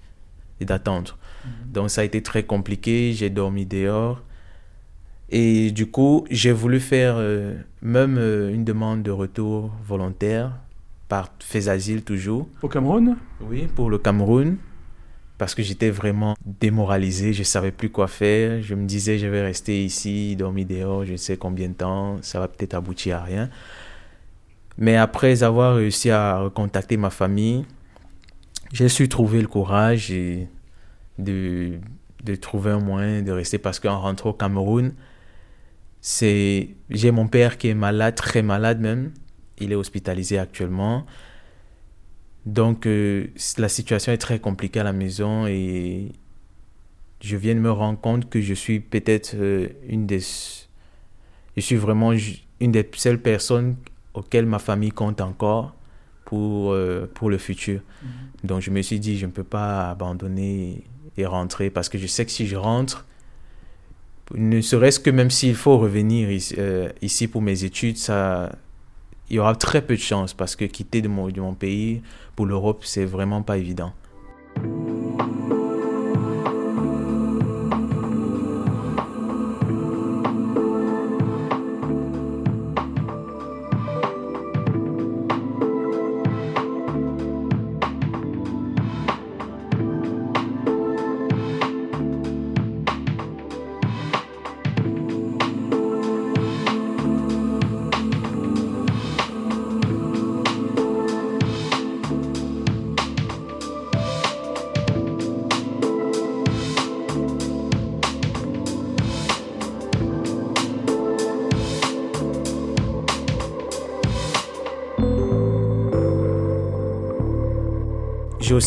et 0.60 0.66
d'attendre. 0.66 1.18
Donc 1.66 1.90
ça 1.90 2.02
a 2.02 2.04
été 2.04 2.22
très 2.22 2.44
compliqué. 2.44 3.12
J'ai 3.14 3.30
dormi 3.30 3.66
dehors. 3.66 4.22
Et 5.30 5.72
du 5.72 5.88
coup, 5.88 6.26
j'ai 6.30 6.52
voulu 6.52 6.80
faire 6.80 7.16
euh, 7.18 7.56
même 7.82 8.18
euh, 8.18 8.54
une 8.54 8.64
demande 8.64 9.02
de 9.02 9.10
retour 9.10 9.72
volontaire 9.84 10.52
par 11.10 11.30
Fais 11.40 11.70
Asile 11.70 12.04
toujours. 12.04 12.48
Au 12.62 12.68
Cameroun? 12.68 13.18
Oui, 13.42 13.68
pour 13.76 13.90
le 13.90 13.98
Cameroun. 13.98 14.58
Parce 15.44 15.56
que 15.56 15.62
j'étais 15.62 15.90
vraiment 15.90 16.38
démoralisé, 16.46 17.34
je 17.34 17.40
ne 17.40 17.44
savais 17.44 17.74
plus 17.74 17.90
quoi 17.90 18.08
faire. 18.08 18.62
Je 18.62 18.76
me 18.76 18.86
disais, 18.86 19.18
je 19.18 19.28
vais 19.28 19.42
rester 19.42 19.84
ici, 19.84 20.38
dormir 20.38 20.66
dehors, 20.66 21.04
je 21.04 21.12
ne 21.12 21.18
sais 21.18 21.36
combien 21.36 21.68
de 21.68 21.74
temps, 21.74 22.18
ça 22.22 22.40
va 22.40 22.48
peut-être 22.48 22.76
aboutir 22.76 23.18
à 23.18 23.24
rien. 23.24 23.50
Mais 24.78 24.96
après 24.96 25.44
avoir 25.44 25.76
réussi 25.76 26.12
à 26.12 26.40
recontacter 26.40 26.96
ma 26.96 27.10
famille, 27.10 27.66
j'ai 28.72 28.88
su 28.88 29.10
trouver 29.10 29.42
le 29.42 29.50
courage 29.50 30.14
de, 31.20 31.74
de 32.24 32.36
trouver 32.36 32.72
un 32.72 32.80
moyen 32.80 33.22
de 33.22 33.32
rester. 33.34 33.58
Parce 33.58 33.82
qu'en 33.82 34.00
rentrant 34.00 34.30
au 34.30 34.34
Cameroun, 34.34 34.94
j'ai 36.02 37.12
mon 37.12 37.28
père 37.28 37.58
qui 37.58 37.68
est 37.68 37.74
malade, 37.74 38.16
très 38.16 38.44
malade 38.44 38.80
même. 38.80 39.12
Il 39.60 39.74
est 39.74 39.76
hospitalisé 39.76 40.40
actuellement. 40.40 41.06
Donc, 42.46 42.86
euh, 42.86 43.28
la 43.58 43.70
situation 43.70 44.12
est 44.12 44.18
très 44.18 44.40
compliquée 44.40 44.82
à 44.82 44.84
la 44.84 44.94
maison 44.94 45.48
et 45.48 46.12
je 47.22 47.38
viens 47.38 47.56
de 47.56 47.60
me 47.60 47.72
rendre 47.72 48.00
compte 48.00 48.30
que 48.30 48.42
je 48.42 48.54
suis 48.54 48.80
peut-être 48.80 49.36
euh, 49.36 49.70
une 49.88 50.06
des. 50.06 50.20
Je 51.56 51.62
suis 51.62 51.78
vraiment 51.78 52.12
une 52.60 52.72
des 52.72 52.90
seules 52.96 53.22
personnes 53.22 53.76
auxquelles 54.14 54.46
ma 54.46 54.60
famille 54.60 54.92
compte 54.92 55.22
encore 55.22 55.74
pour, 56.26 56.72
euh, 56.74 57.10
pour 57.14 57.30
le 57.30 57.38
futur. 57.38 57.80
Donc, 58.44 58.62
je 58.62 58.72
me 58.72 58.82
suis 58.82 59.00
dit, 59.00 59.18
je 59.18 59.26
ne 59.26 59.32
peux 59.32 59.44
pas 59.44 59.90
abandonner 59.90 60.84
et 61.16 61.26
rentrer 61.26 61.70
parce 61.70 61.90
que 61.90 61.98
je 61.98 62.08
sais 62.08 62.26
que 62.26 62.32
si 62.32 62.48
je 62.48 62.56
rentre, 62.56 63.06
Ne 64.34 64.62
serait-ce 64.62 65.00
que 65.00 65.12
même 65.12 65.30
s'il 65.30 65.54
faut 65.54 65.78
revenir 65.78 66.32
ici, 66.32 66.56
ici, 67.02 67.28
pour 67.28 67.42
mes 67.42 67.66
études, 67.66 67.98
ça, 67.98 68.52
il 69.30 69.38
y 69.38 69.40
aura 69.40 69.56
très 69.56 69.82
peu 69.82 69.96
de 69.96 70.02
chance 70.02 70.34
parce 70.34 70.56
que 70.56 70.66
quitter 70.66 71.02
de 71.02 71.08
mon, 71.08 71.30
de 71.30 71.42
mon 71.42 71.54
pays 71.54 72.02
pour 72.36 72.46
l'Europe, 72.46 72.84
c'est 72.86 73.06
vraiment 73.06 73.42
pas 73.42 73.58
évident. 73.58 73.94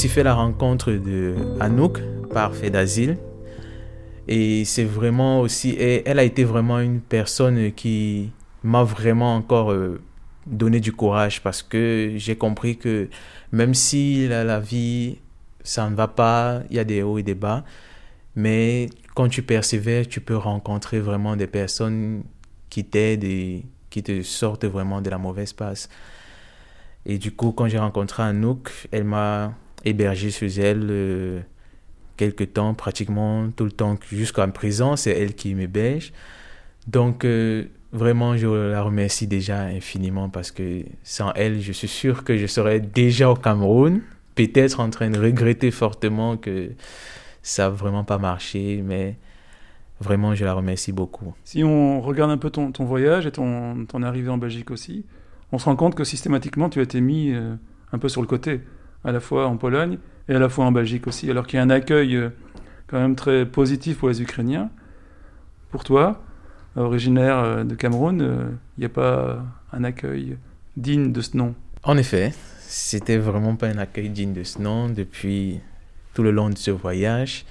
Aussi 0.06 0.14
fait 0.14 0.22
la 0.22 0.34
rencontre 0.34 0.92
de 0.92 1.34
Anouk 1.58 2.00
par 2.32 2.54
fait 2.54 2.70
d'asile. 2.70 3.16
Et 4.28 4.64
c'est 4.64 4.84
vraiment 4.84 5.40
aussi, 5.40 5.76
elle 5.78 6.18
a 6.20 6.22
été 6.22 6.44
vraiment 6.44 6.78
une 6.78 7.00
personne 7.00 7.72
qui 7.72 8.30
m'a 8.62 8.84
vraiment 8.84 9.34
encore 9.34 9.72
euh, 9.72 10.00
donné 10.46 10.78
du 10.78 10.92
courage 10.92 11.42
parce 11.42 11.62
que 11.62 12.12
j'ai 12.16 12.36
compris 12.36 12.76
que 12.76 13.08
même 13.50 13.74
si 13.74 14.28
la, 14.28 14.44
la, 14.44 14.60
vie, 14.60 15.18
ça 15.64 15.90
ne 15.90 15.96
va 15.96 16.06
pas, 16.06 16.62
il 16.70 16.76
y 16.76 16.78
a 16.78 16.84
des 16.84 17.02
hauts 17.02 17.18
et 17.18 17.24
des 17.24 17.34
bas, 17.34 17.64
mais 18.36 18.88
quand 19.16 19.28
tu 19.28 19.42
persévères, 19.42 20.06
tu 20.06 20.20
peux 20.20 20.36
rencontrer 20.36 21.00
vraiment 21.00 21.34
des 21.34 21.48
personnes 21.48 22.22
qui 22.70 22.84
t'aident 22.84 23.24
et 23.24 23.64
qui 23.90 24.04
te 24.04 24.22
sortent 24.22 24.66
vraiment 24.66 25.00
de 25.00 25.10
la 25.10 25.18
mauvaise 25.18 25.52
passe. 25.52 25.88
Et 27.06 27.18
du 27.18 27.32
coup, 27.32 27.50
quand 27.52 27.66
j'ai 27.66 27.78
rencontré 27.78 28.22
Anouk, 28.22 28.70
elle 28.92 29.04
m'a 29.04 29.52
hébergé 29.86 30.30
chez 30.30 30.48
elle 30.60 30.86
euh, 30.90 31.40
quelques 32.16 32.52
temps, 32.52 32.74
pratiquement 32.74 33.48
tout 33.54 33.64
le 33.64 33.70
temps 33.70 33.96
jusqu'à 34.10 34.46
présent, 34.48 34.96
c'est 34.96 35.12
elle 35.12 35.34
qui 35.34 35.54
m'héberge. 35.54 36.12
Donc, 36.86 37.24
euh, 37.24 37.66
vraiment, 37.92 38.36
je 38.36 38.46
la 38.46 38.82
remercie 38.82 39.26
déjà 39.26 39.62
infiniment 39.62 40.28
parce 40.28 40.50
que 40.50 40.82
sans 41.02 41.32
elle, 41.34 41.60
je 41.60 41.72
suis 41.72 41.88
sûr 41.88 42.24
que 42.24 42.36
je 42.36 42.46
serais 42.46 42.80
déjà 42.80 43.30
au 43.30 43.34
Cameroun, 43.34 44.02
peut-être 44.34 44.80
en 44.80 44.90
train 44.90 45.10
de 45.10 45.18
regretter 45.18 45.70
fortement 45.70 46.36
que 46.36 46.70
ça 47.42 47.64
n'a 47.64 47.68
vraiment 47.70 48.04
pas 48.04 48.18
marché, 48.18 48.82
mais 48.84 49.16
vraiment, 50.00 50.34
je 50.34 50.44
la 50.44 50.52
remercie 50.52 50.92
beaucoup. 50.92 51.34
Si 51.44 51.62
on 51.64 52.00
regarde 52.00 52.30
un 52.30 52.38
peu 52.38 52.50
ton, 52.50 52.72
voyage 52.80 53.26
et 53.26 53.32
ton, 53.32 53.86
ton, 53.86 54.02
arrivée 54.02 54.30
en 54.30 54.38
Belgique 54.38 54.70
aussi, 54.70 55.04
on 55.52 55.58
se 55.58 55.64
rend 55.64 55.76
compte 55.76 55.94
que 55.94 56.04
systématiquement, 56.04 56.68
tu 56.68 56.80
as 56.80 56.82
été 56.82 57.00
mis 57.00 57.32
euh, 57.32 57.54
un 57.92 57.98
peu 57.98 58.08
sur 58.08 58.20
le 58.20 58.26
côté 58.26 58.60
à 59.06 59.12
la 59.12 59.20
fois 59.20 59.46
en 59.46 59.56
Pologne 59.56 59.98
et 60.28 60.34
à 60.34 60.38
la 60.38 60.48
fois 60.48 60.66
en 60.66 60.72
Belgique 60.72 61.06
aussi, 61.06 61.30
alors 61.30 61.46
qu'il 61.46 61.56
y 61.56 61.60
a 61.60 61.62
un 61.62 61.70
accueil 61.70 62.16
euh, 62.16 62.30
quand 62.88 62.98
même 62.98 63.14
très 63.14 63.46
positif 63.46 63.98
pour 63.98 64.08
les 64.08 64.20
Ukrainiens. 64.20 64.68
Pour 65.70 65.84
toi, 65.84 66.22
originaire 66.74 67.38
euh, 67.38 67.64
de 67.64 67.74
Cameroun, 67.76 68.20
euh, 68.20 68.48
il 68.76 68.80
n'y 68.80 68.86
a 68.86 68.90
pas 68.90 69.44
un 69.72 69.84
accueil 69.84 70.36
digne 70.76 71.12
de 71.12 71.20
ce 71.20 71.36
nom? 71.36 71.54
En 71.84 71.96
effet, 71.96 72.34
c'était 72.60 73.16
vraiment 73.16 73.54
pas 73.54 73.68
un 73.68 73.78
accueil 73.78 74.10
digne 74.10 74.32
de 74.32 74.42
ce 74.42 74.60
nom 74.60 74.88
depuis 74.88 75.60
tout 76.12 76.24
le 76.24 76.32
long 76.32 76.50
de 76.50 76.58
ce 76.58 76.72
voyage. 76.72 77.44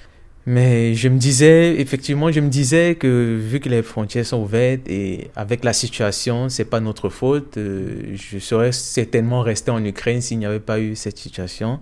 Mais 0.47 0.93
je 0.93 1.10
me 1.10 1.17
disais, 1.17 1.79
effectivement, 1.79 2.31
je 2.31 2.39
me 2.39 2.49
disais 2.49 2.95
que 2.95 3.36
vu 3.41 3.60
que 3.60 3.67
les 3.67 3.81
frontières 3.81 4.25
sont 4.25 4.43
ouvertes 4.43 4.88
et 4.88 5.31
avec 5.36 5.63
la 5.63 5.73
situation, 5.73 6.49
c'est 6.49 6.65
pas 6.65 6.79
notre 6.79 7.10
faute, 7.10 7.58
euh, 7.58 8.13
je 8.13 8.38
serais 8.38 8.71
certainement 8.71 9.41
resté 9.41 9.71
en 9.71 9.84
Ukraine 9.84 10.21
s'il 10.21 10.38
n'y 10.38 10.45
avait 10.45 10.60
pas 10.60 10.79
eu 10.79 10.95
cette 10.95 11.17
situation. 11.17 11.79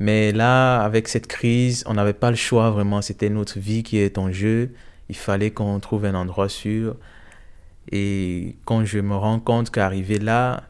Mais 0.00 0.32
là, 0.32 0.82
avec 0.82 1.06
cette 1.06 1.28
crise, 1.28 1.84
on 1.86 1.94
n'avait 1.94 2.12
pas 2.12 2.30
le 2.30 2.36
choix 2.36 2.70
vraiment. 2.70 3.02
C'était 3.02 3.30
notre 3.30 3.60
vie 3.60 3.84
qui 3.84 3.98
est 3.98 4.18
en 4.18 4.32
jeu. 4.32 4.72
Il 5.08 5.16
fallait 5.16 5.52
qu'on 5.52 5.78
trouve 5.78 6.06
un 6.06 6.14
endroit 6.16 6.48
sûr. 6.48 6.96
Et 7.92 8.56
quand 8.64 8.84
je 8.84 8.98
me 8.98 9.14
rends 9.14 9.38
compte 9.38 9.70
qu'arrivé 9.70 10.18
là, 10.18 10.64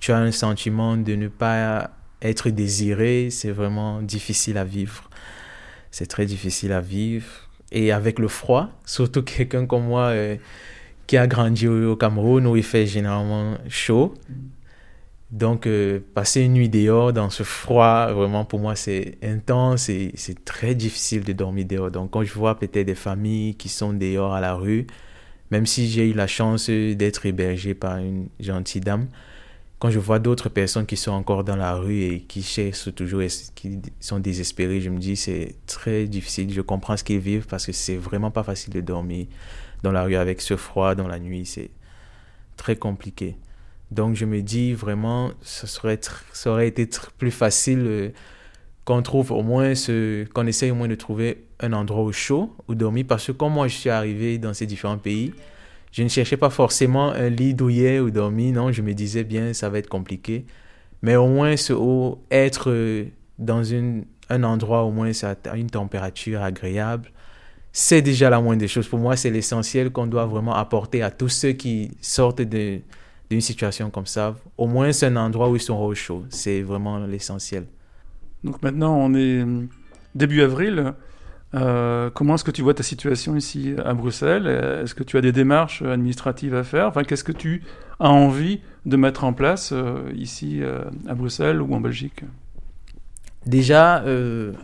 tu 0.00 0.10
as 0.10 0.18
un 0.18 0.32
sentiment 0.32 0.96
de 0.96 1.14
ne 1.14 1.28
pas 1.28 1.90
être 2.22 2.50
désiré, 2.50 3.28
c'est 3.30 3.52
vraiment 3.52 4.02
difficile 4.02 4.58
à 4.58 4.64
vivre 4.64 5.08
c'est 5.94 6.06
très 6.06 6.26
difficile 6.26 6.72
à 6.72 6.80
vivre. 6.80 7.26
Et 7.70 7.92
avec 7.92 8.18
le 8.18 8.26
froid, 8.26 8.68
surtout 8.84 9.22
quelqu'un 9.36 9.64
comme 9.64 9.84
moi 9.84 10.06
euh, 10.06 10.36
qui 11.06 11.16
a 11.16 11.28
grandi 11.28 11.68
au, 11.68 11.94
Cameroun 11.94 12.48
où 12.48 12.56
il 12.56 12.64
fait 12.64 12.84
généralement 12.84 13.56
chaud. 13.68 14.12
Donc, 15.30 15.68
euh, 15.68 16.00
passer 16.14 16.42
une 16.42 16.54
nuit 16.54 16.68
dehors 16.68 17.12
dans 17.12 17.30
ce 17.30 17.44
froid, 17.44 18.12
vraiment 18.12 18.44
pour 18.44 18.58
moi, 18.58 18.74
c'est 18.74 19.18
intense 19.22 19.88
et 19.88 20.10
c'est 20.16 20.44
très 20.44 20.74
difficile 20.74 21.22
de 21.22 21.32
dormir 21.32 21.64
dehors. 21.64 21.90
Donc, 21.92 22.10
quand 22.10 22.24
je 22.24 22.34
vois 22.34 22.58
peut-être 22.58 22.86
des 22.86 22.96
familles 22.96 23.54
qui 23.54 23.68
sont 23.68 23.92
dehors 23.92 24.34
à 24.34 24.40
la 24.40 24.54
rue, 24.54 24.88
même 25.52 25.64
si 25.66 25.88
j'ai 25.88 26.10
eu 26.10 26.12
la 26.12 26.26
chance 26.26 26.70
d'être 26.70 27.24
hébergé 27.24 27.74
par 27.74 27.98
une 27.98 28.26
gentille 28.40 28.80
dame, 28.80 29.06
quand 29.78 29.90
je 29.90 29.98
vois 29.98 30.18
d'autres 30.18 30.48
personnes 30.48 30.86
qui 30.86 30.96
sont 30.96 31.10
encore 31.10 31.44
dans 31.44 31.56
la 31.56 31.74
rue 31.74 32.02
et 32.02 32.20
qui 32.20 32.42
cherchent 32.42 32.94
toujours, 32.94 33.22
qui 33.54 33.80
sont 34.00 34.18
désespérées, 34.18 34.80
je 34.80 34.88
me 34.88 34.98
dis 34.98 35.16
c'est 35.16 35.56
très 35.66 36.06
difficile. 36.06 36.52
Je 36.52 36.60
comprends 36.60 36.96
ce 36.96 37.04
qu'ils 37.04 37.18
vivent 37.18 37.46
parce 37.46 37.66
que 37.66 37.72
c'est 37.72 37.96
vraiment 37.96 38.30
pas 38.30 38.42
facile 38.42 38.72
de 38.72 38.80
dormir 38.80 39.26
dans 39.82 39.92
la 39.92 40.04
rue 40.04 40.16
avec 40.16 40.40
ce 40.40 40.56
froid 40.56 40.94
dans 40.94 41.08
la 41.08 41.18
nuit. 41.18 41.44
C'est 41.44 41.70
très 42.56 42.76
compliqué. 42.76 43.36
Donc 43.90 44.16
je 44.16 44.24
me 44.24 44.42
dis 44.42 44.72
vraiment, 44.72 45.32
ça, 45.42 45.66
serait 45.66 46.00
ça 46.32 46.50
aurait 46.50 46.68
été 46.68 46.88
plus 47.18 47.30
facile 47.30 47.82
euh, 47.84 48.08
qu'on 48.84 49.02
trouve 49.02 49.32
au 49.32 49.42
moins 49.42 49.74
ce, 49.74 50.24
qu'on 50.32 50.46
essaye 50.46 50.70
au 50.70 50.74
moins 50.74 50.88
de 50.88 50.94
trouver 50.94 51.44
un 51.60 51.72
endroit 51.72 52.02
au 52.02 52.12
chaud 52.12 52.54
où 52.68 52.74
dormir 52.74 53.04
parce 53.08 53.26
que 53.26 53.32
quand 53.32 53.48
moi 53.48 53.68
je 53.68 53.76
suis 53.76 53.90
arrivé 53.90 54.38
dans 54.38 54.54
ces 54.54 54.66
différents 54.66 54.98
pays, 54.98 55.32
je 55.94 56.02
ne 56.02 56.08
cherchais 56.08 56.36
pas 56.36 56.50
forcément 56.50 57.12
un 57.12 57.28
lit 57.28 57.54
douillet 57.54 58.00
ou 58.00 58.10
dormir, 58.10 58.52
non, 58.52 58.72
je 58.72 58.82
me 58.82 58.94
disais 58.94 59.22
bien, 59.22 59.52
ça 59.52 59.68
va 59.68 59.78
être 59.78 59.88
compliqué. 59.88 60.44
Mais 61.02 61.14
au 61.14 61.28
moins, 61.28 61.56
ce, 61.56 61.72
être 62.32 62.70
euh, 62.70 63.04
dans 63.38 63.62
une, 63.62 64.04
un 64.28 64.42
endroit, 64.42 64.82
au 64.82 64.90
moins, 64.90 65.12
a 65.22 65.56
une 65.56 65.70
température 65.70 66.42
agréable, 66.42 67.12
c'est 67.70 68.02
déjà 68.02 68.28
la 68.28 68.40
moindre 68.40 68.58
des 68.58 68.66
choses. 68.66 68.88
Pour 68.88 68.98
moi, 68.98 69.14
c'est 69.14 69.30
l'essentiel 69.30 69.90
qu'on 69.90 70.08
doit 70.08 70.26
vraiment 70.26 70.56
apporter 70.56 71.00
à 71.00 71.12
tous 71.12 71.28
ceux 71.28 71.52
qui 71.52 71.92
sortent 72.00 72.42
d'une 72.42 72.82
situation 73.40 73.88
comme 73.90 74.06
ça. 74.06 74.34
Au 74.58 74.66
moins, 74.66 74.90
c'est 74.90 75.06
un 75.06 75.16
endroit 75.16 75.48
où 75.48 75.54
ils 75.54 75.62
sont 75.62 75.76
au 75.76 75.94
chaud. 75.94 76.24
C'est 76.28 76.62
vraiment 76.62 77.06
l'essentiel. 77.06 77.66
Donc 78.42 78.60
maintenant, 78.64 78.96
on 78.96 79.14
est 79.14 79.44
euh, 79.44 79.62
début 80.16 80.42
avril. 80.42 80.94
Euh, 81.54 82.10
comment 82.10 82.34
est-ce 82.34 82.44
que 82.44 82.50
tu 82.50 82.62
vois 82.62 82.74
ta 82.74 82.82
situation 82.82 83.36
ici 83.36 83.74
à 83.84 83.94
Bruxelles? 83.94 84.46
Est-ce 84.82 84.94
que 84.94 85.04
tu 85.04 85.16
as 85.16 85.20
des 85.20 85.32
démarches 85.32 85.82
administratives 85.82 86.54
à 86.54 86.64
faire? 86.64 86.88
Enfin, 86.88 87.04
qu'est-ce 87.04 87.24
que 87.24 87.32
tu 87.32 87.62
as 88.00 88.10
envie 88.10 88.60
de 88.86 88.96
mettre 88.96 89.24
en 89.24 89.32
place 89.32 89.70
euh, 89.72 90.10
ici 90.14 90.62
euh, 90.62 90.82
à 91.08 91.14
Bruxelles 91.14 91.60
ou 91.62 91.72
en 91.74 91.80
Belgique? 91.80 92.22
Déjà, 93.46 94.02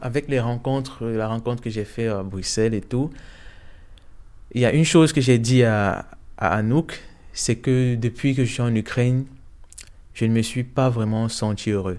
avec 0.01 0.29
les 0.29 0.41
rencontres, 0.41 1.05
la 1.05 1.29
rencontre 1.29 1.63
que 1.63 1.69
j'ai 1.69 1.85
faite 1.85 2.11
à 2.11 2.23
Bruxelles 2.23 2.73
et 2.73 2.81
tout, 2.81 3.11
il 4.55 4.63
y 4.63 4.65
a 4.65 4.73
une 4.73 4.87
chose 4.87 5.13
que 5.13 5.21
j'ai 5.21 5.39
dit 5.39 5.65
à, 5.65 6.07
à 6.39 6.55
Anouk, 6.55 6.99
c'est 7.35 7.57
que 7.57 7.95
depuis 7.95 8.35
que 8.35 8.43
je 8.43 8.51
suis 8.51 8.63
en 8.63 8.75
Ukraine, 8.75 9.27
je 10.15 10.25
ne 10.25 10.33
me 10.33 10.41
suis 10.41 10.65
pas 10.65 10.89
vraiment 10.89 11.29
senti 11.29 11.73
heureux. 11.73 11.99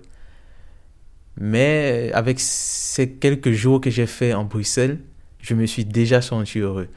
Mais 1.37 2.11
avec 2.13 2.39
ces 2.39 3.11
quelques 3.11 3.51
jours 3.51 3.81
que 3.81 3.89
j'ai 3.89 4.05
fait 4.05 4.33
en 4.33 4.43
Bruxelles, 4.45 4.99
je 5.41 5.53
me 5.53 5.65
suis 5.65 5.85
déjà 5.85 6.21
senti 6.21 6.59
heureux. 6.59 6.87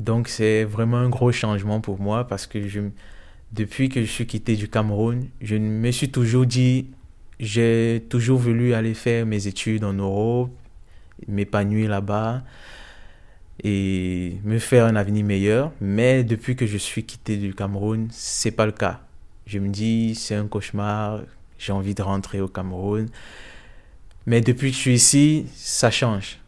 Donc 0.00 0.28
c'est 0.28 0.64
vraiment 0.64 0.98
un 0.98 1.08
gros 1.08 1.32
changement 1.32 1.80
pour 1.80 2.00
moi 2.00 2.26
parce 2.26 2.46
que 2.46 2.58
depuis 3.52 3.88
que 3.88 4.00
je 4.00 4.10
suis 4.10 4.26
quitté 4.26 4.56
du 4.56 4.68
Cameroun, 4.68 5.28
je 5.40 5.56
me 5.56 5.90
suis 5.90 6.10
toujours 6.10 6.46
dit, 6.46 6.90
j'ai 7.38 8.04
toujours 8.08 8.38
voulu 8.38 8.74
aller 8.74 8.94
faire 8.94 9.26
mes 9.26 9.46
études 9.46 9.84
en 9.84 9.92
Europe, 9.92 10.50
m'épanouir 11.28 11.90
là-bas 11.90 12.42
et 13.62 14.38
me 14.44 14.58
faire 14.58 14.86
un 14.86 14.96
avenir 14.96 15.24
meilleur. 15.24 15.72
Mais 15.80 16.24
depuis 16.24 16.56
que 16.56 16.66
je 16.66 16.78
suis 16.78 17.04
quitté 17.04 17.36
du 17.36 17.54
Cameroun, 17.54 18.08
c'est 18.10 18.52
pas 18.52 18.66
le 18.66 18.72
cas. 18.72 19.00
Je 19.46 19.58
me 19.58 19.68
dis, 19.68 20.14
c'est 20.14 20.34
un 20.34 20.46
cauchemar, 20.46 21.20
j'ai 21.58 21.72
envie 21.72 21.94
de 21.94 22.02
rentrer 22.02 22.40
au 22.40 22.48
Cameroun. 22.48 23.08
Mais 24.26 24.40
depuis 24.40 24.70
que 24.70 24.76
je 24.76 24.80
suis 24.80 24.94
ici, 24.94 25.46
ça 25.54 25.90
change. 25.90 26.38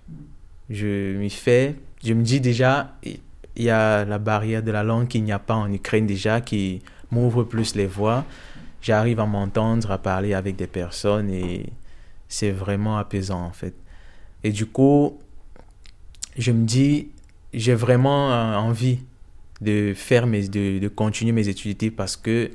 Je 0.70 1.16
m'y 1.16 1.30
fais. 1.30 1.76
je 2.04 2.12
me 2.14 2.22
dis 2.22 2.40
déjà, 2.40 2.96
il 3.04 3.18
y 3.56 3.70
a 3.70 4.04
la 4.04 4.18
barrière 4.18 4.62
de 4.62 4.70
la 4.70 4.82
langue 4.82 5.08
qu'il 5.08 5.24
n'y 5.24 5.32
a 5.32 5.38
pas 5.38 5.54
en 5.54 5.72
Ukraine 5.72 6.06
déjà, 6.06 6.40
qui 6.40 6.82
m'ouvre 7.10 7.44
plus 7.44 7.74
les 7.74 7.86
voies. 7.86 8.24
J'arrive 8.80 9.20
à 9.20 9.26
m'entendre, 9.26 9.90
à 9.90 9.98
parler 9.98 10.34
avec 10.34 10.56
des 10.56 10.66
personnes 10.66 11.30
et 11.30 11.72
c'est 12.28 12.50
vraiment 12.50 12.98
apaisant 12.98 13.42
en 13.42 13.52
fait. 13.52 13.74
Et 14.42 14.52
du 14.52 14.66
coup, 14.66 15.18
je 16.36 16.52
me 16.52 16.64
dis, 16.64 17.08
j'ai 17.52 17.74
vraiment 17.74 18.30
euh, 18.32 18.56
envie 18.56 18.98
de 19.60 19.94
faire 19.94 20.26
mes, 20.26 20.48
de, 20.48 20.78
de 20.78 20.88
continuer 20.88 21.32
mes 21.32 21.48
études 21.48 21.94
parce 21.94 22.16
que 22.16 22.50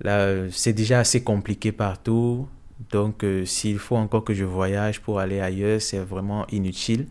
là, 0.00 0.48
c'est 0.50 0.72
déjà 0.72 1.00
assez 1.00 1.22
compliqué 1.22 1.72
partout. 1.72 2.46
Donc, 2.90 3.24
euh, 3.24 3.44
s'il 3.44 3.78
faut 3.78 3.96
encore 3.96 4.24
que 4.24 4.34
je 4.34 4.44
voyage 4.44 5.00
pour 5.00 5.20
aller 5.20 5.40
ailleurs, 5.40 5.80
c'est 5.80 5.98
vraiment 5.98 6.46
inutile. 6.48 7.06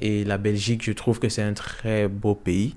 Et 0.00 0.24
la 0.24 0.38
Belgique, 0.38 0.82
je 0.84 0.92
trouve 0.92 1.18
que 1.18 1.28
c'est 1.28 1.42
un 1.42 1.52
très 1.52 2.08
beau 2.08 2.34
pays. 2.34 2.74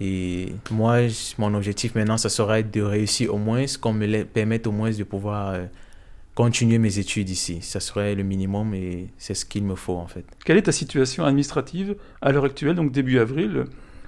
Et 0.00 0.54
moi, 0.70 1.00
mon 1.38 1.54
objectif 1.54 1.94
maintenant, 1.94 2.16
ça 2.16 2.28
sera 2.28 2.62
de 2.62 2.80
réussir 2.80 3.34
au 3.34 3.38
moins, 3.38 3.64
qu'on 3.80 3.92
me 3.92 4.24
permette 4.24 4.66
au 4.66 4.72
moins 4.72 4.90
de 4.90 5.04
pouvoir 5.04 5.50
euh, 5.50 5.66
continuer 6.34 6.78
mes 6.78 6.98
études 6.98 7.28
ici. 7.28 7.60
Ça 7.60 7.80
serait 7.80 8.14
le 8.14 8.22
minimum 8.22 8.74
et 8.74 9.08
c'est 9.18 9.34
ce 9.34 9.44
qu'il 9.44 9.64
me 9.64 9.74
faut 9.74 9.96
en 9.96 10.06
fait. 10.06 10.24
Quelle 10.44 10.56
est 10.56 10.62
ta 10.62 10.72
situation 10.72 11.24
administrative 11.24 11.96
à 12.22 12.32
l'heure 12.32 12.44
actuelle, 12.44 12.74
donc 12.74 12.90
début 12.90 13.18
avril, 13.18 13.64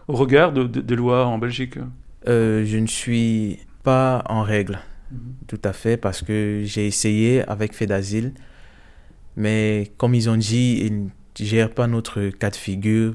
au 0.08 0.14
regard 0.14 0.52
des 0.52 0.96
lois 0.96 1.26
en 1.26 1.38
Belgique? 1.38 1.78
Euh, 2.26 2.64
Je 2.64 2.78
ne 2.78 2.86
suis 2.86 3.58
pas 3.82 4.24
en 4.26 4.42
règle, 4.42 4.78
mhm. 5.14 5.35
tout 5.46 5.61
à 5.64 5.72
fait, 5.72 5.96
parce 5.96 6.22
que 6.22 6.62
j'ai 6.64 6.87
essayé 6.87 7.42
avec 7.48 7.74
fait 7.74 7.87
d'asile, 7.87 8.33
mais 9.37 9.92
comme 9.96 10.14
ils 10.14 10.29
ont 10.31 10.37
dit, 10.37 10.81
ils 10.85 11.05
ne 11.05 11.09
gèrent 11.38 11.72
pas 11.72 11.87
notre 11.87 12.29
cas 12.31 12.50
de 12.50 12.57
figure 12.57 13.14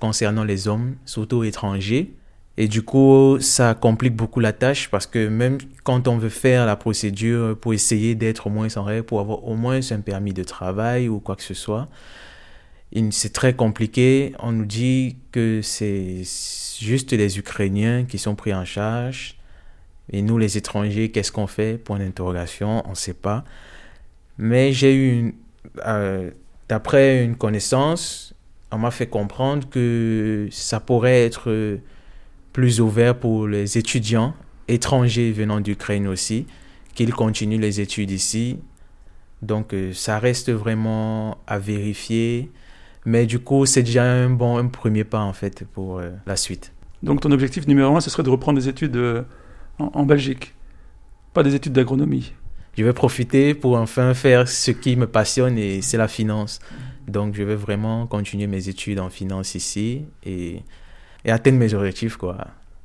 concernant 0.00 0.44
les 0.44 0.68
hommes, 0.68 0.96
surtout 1.04 1.44
étrangers. 1.44 2.12
Et 2.58 2.68
du 2.68 2.82
coup, 2.82 3.38
ça 3.40 3.74
complique 3.74 4.16
beaucoup 4.16 4.40
la 4.40 4.52
tâche 4.52 4.88
parce 4.90 5.06
que 5.06 5.28
même 5.28 5.58
quand 5.84 6.08
on 6.08 6.16
veut 6.16 6.30
faire 6.30 6.64
la 6.64 6.76
procédure 6.76 7.58
pour 7.58 7.74
essayer 7.74 8.14
d'être 8.14 8.46
au 8.46 8.50
moins 8.50 8.74
en 8.76 8.84
règle, 8.84 9.04
pour 9.04 9.20
avoir 9.20 9.44
au 9.44 9.56
moins 9.56 9.80
un 9.90 10.00
permis 10.00 10.32
de 10.32 10.42
travail 10.42 11.08
ou 11.08 11.20
quoi 11.20 11.36
que 11.36 11.42
ce 11.42 11.52
soit, 11.52 11.88
c'est 13.10 13.32
très 13.32 13.54
compliqué. 13.54 14.32
On 14.38 14.52
nous 14.52 14.64
dit 14.64 15.16
que 15.32 15.60
c'est 15.62 16.22
juste 16.80 17.12
les 17.12 17.38
Ukrainiens 17.38 18.04
qui 18.04 18.18
sont 18.18 18.34
pris 18.34 18.54
en 18.54 18.64
charge. 18.64 19.35
Et 20.12 20.22
nous, 20.22 20.38
les 20.38 20.56
étrangers, 20.56 21.10
qu'est-ce 21.10 21.32
qu'on 21.32 21.46
fait? 21.46 21.78
Point 21.78 21.98
d'interrogation, 21.98 22.82
on 22.86 22.90
ne 22.90 22.94
sait 22.94 23.14
pas. 23.14 23.44
Mais 24.38 24.72
j'ai 24.72 24.94
eu, 24.94 25.34
euh, 25.86 26.30
d'après 26.68 27.24
une 27.24 27.36
connaissance, 27.36 28.34
on 28.70 28.78
m'a 28.78 28.90
fait 28.90 29.06
comprendre 29.06 29.68
que 29.68 30.48
ça 30.50 30.80
pourrait 30.80 31.24
être 31.24 31.78
plus 32.52 32.80
ouvert 32.80 33.18
pour 33.18 33.46
les 33.46 33.78
étudiants 33.78 34.34
étrangers 34.68 35.32
venant 35.32 35.60
d'Ukraine 35.60 36.06
aussi, 36.06 36.46
qu'ils 36.94 37.12
continuent 37.12 37.60
les 37.60 37.80
études 37.80 38.10
ici. 38.10 38.58
Donc 39.42 39.74
euh, 39.74 39.92
ça 39.92 40.18
reste 40.18 40.50
vraiment 40.50 41.38
à 41.46 41.58
vérifier. 41.58 42.50
Mais 43.04 43.26
du 43.26 43.38
coup, 43.38 43.66
c'est 43.66 43.82
déjà 43.82 44.04
un 44.04 44.30
bon 44.30 44.68
premier 44.68 45.04
pas 45.04 45.20
en 45.20 45.32
fait 45.32 45.64
pour 45.64 45.98
euh, 45.98 46.10
la 46.26 46.36
suite. 46.36 46.72
Donc 47.02 47.20
ton 47.20 47.30
objectif 47.30 47.66
numéro 47.66 47.96
un, 47.96 48.00
ce 48.00 48.10
serait 48.10 48.22
de 48.22 48.30
reprendre 48.30 48.58
des 48.58 48.68
études 48.68 48.96
en, 49.78 50.04
Belgique, 50.04 50.54
pas 51.32 51.42
des 51.42 51.54
études 51.54 51.72
d'agronomie. 51.72 52.32
Je 52.76 52.84
vais 52.84 52.92
profiter 52.92 53.54
pour 53.54 53.76
enfin 53.76 54.12
faire 54.14 54.48
ce 54.48 54.70
qui 54.70 54.96
me 54.96 55.06
passionne 55.06 55.58
et 55.58 55.82
c'est 55.82 55.96
la 55.96 56.08
finance. 56.08 56.60
Donc 57.08 57.34
je 57.34 57.42
vais 57.42 57.54
vraiment 57.54 58.06
continuer 58.06 58.46
mes 58.46 58.68
études 58.68 58.98
en 59.00 59.10
finance 59.10 59.54
ici 59.54 60.04
et 60.24 60.62
et 61.26 61.30
atteindre 61.32 61.58
mes 61.58 61.74
objectifs, 61.74 62.16
quoi. 62.16 62.38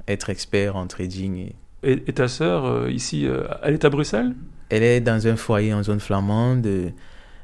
Être 0.08 0.32
expert 0.32 0.76
en 0.76 0.88
trading. 0.88 1.52
Et, 1.84 1.92
et 1.92 2.14
ta 2.14 2.28
sœur, 2.28 2.66
euh, 2.66 2.92
ici, 2.92 3.28
euh, 3.28 3.44
elle 3.62 3.76
est 3.76 3.86
à 3.86 3.90
Bruxelles? 3.90 4.34
Elle 4.70 4.84
est 4.84 5.00
dans 5.00 5.28
un 5.28 5.36
foyer 5.36 5.74
en 5.74 5.84
zone 5.84 6.00
flamande, 6.00 6.66
euh, 6.66 6.90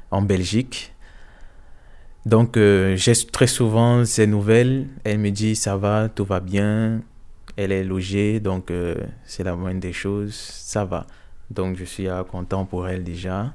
en 0.10 0.24
Belgique. 0.24 0.94
Donc, 2.26 2.58
j'ai 2.58 3.14
très 3.32 3.48
souvent 3.48 4.04
ces 4.04 4.28
nouvelles. 4.28 4.88
Elle 5.06 5.20
me 5.20 5.30
dit, 5.30 5.56
ça 5.56 5.78
va, 5.78 6.10
tout 6.10 6.26
va 6.26 6.42
bien. 6.42 7.02
Elle 7.58 7.74
est 7.74 7.84
logée, 7.84 8.40
donc 8.40 8.72
c'est 9.26 9.44
la 9.44 9.56
moindre 9.56 9.82
des 9.82 9.92
choses, 9.94 10.34
ça 10.34 10.86
va. 10.86 11.06
Donc, 11.50 11.78
je 11.78 11.86
suis 11.86 12.08
content 12.30 12.66
pour 12.66 12.88
elle 12.88 13.04
déjà. 13.04 13.54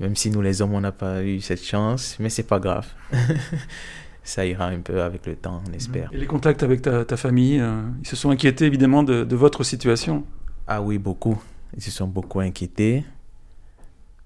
Même 0.00 0.16
si 0.16 0.30
nous, 0.30 0.40
les 0.40 0.62
hommes, 0.62 0.74
on 0.74 0.80
n'a 0.80 0.92
pas 0.92 1.22
eu 1.22 1.40
cette 1.40 1.62
chance, 1.62 2.16
mais 2.18 2.30
c'est 2.30 2.44
pas 2.44 2.58
grave. 2.58 2.88
ça 4.24 4.46
ira 4.46 4.66
un 4.66 4.80
peu 4.80 5.02
avec 5.02 5.26
le 5.26 5.36
temps, 5.36 5.62
on 5.68 5.72
espère. 5.74 6.08
Et 6.12 6.16
les 6.16 6.26
contacts 6.26 6.62
avec 6.62 6.80
ta, 6.80 7.04
ta 7.04 7.16
famille, 7.18 7.60
euh, 7.60 7.82
ils 8.00 8.06
se 8.06 8.16
sont 8.16 8.30
inquiétés 8.30 8.64
évidemment 8.64 9.02
de, 9.02 9.24
de, 9.24 9.36
votre 9.36 9.62
situation 9.62 10.24
Ah 10.66 10.80
oui, 10.80 10.96
beaucoup. 10.96 11.40
Ils 11.76 11.82
se 11.82 11.90
sont 11.90 12.06
beaucoup 12.06 12.40
inquiétés. 12.40 13.04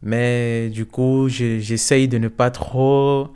Mais 0.01 0.69
du 0.69 0.87
coup, 0.87 1.29
j'essaye 1.29 2.07
de 2.07 2.19
ne 2.19 2.29
pas 2.29 2.51
trop 2.51 3.31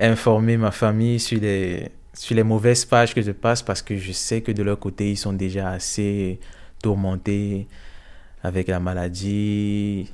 informer 0.00 0.56
ma 0.56 0.70
famille 0.70 1.20
sur 1.20 1.40
les, 1.40 1.90
sur 2.16 2.34
les 2.34 2.42
mauvaises 2.42 2.84
pages 2.84 3.14
que 3.14 3.22
je 3.22 3.32
passe 3.32 3.62
parce 3.62 3.82
que 3.82 3.96
je 3.96 4.12
sais 4.12 4.40
que 4.40 4.52
de 4.52 4.62
leur 4.62 4.78
côté, 4.78 5.10
ils 5.10 5.16
sont 5.16 5.32
déjà 5.32 5.70
assez 5.70 6.40
tourmentés 6.82 7.66
avec 8.42 8.68
la 8.68 8.80
maladie. 8.80 10.12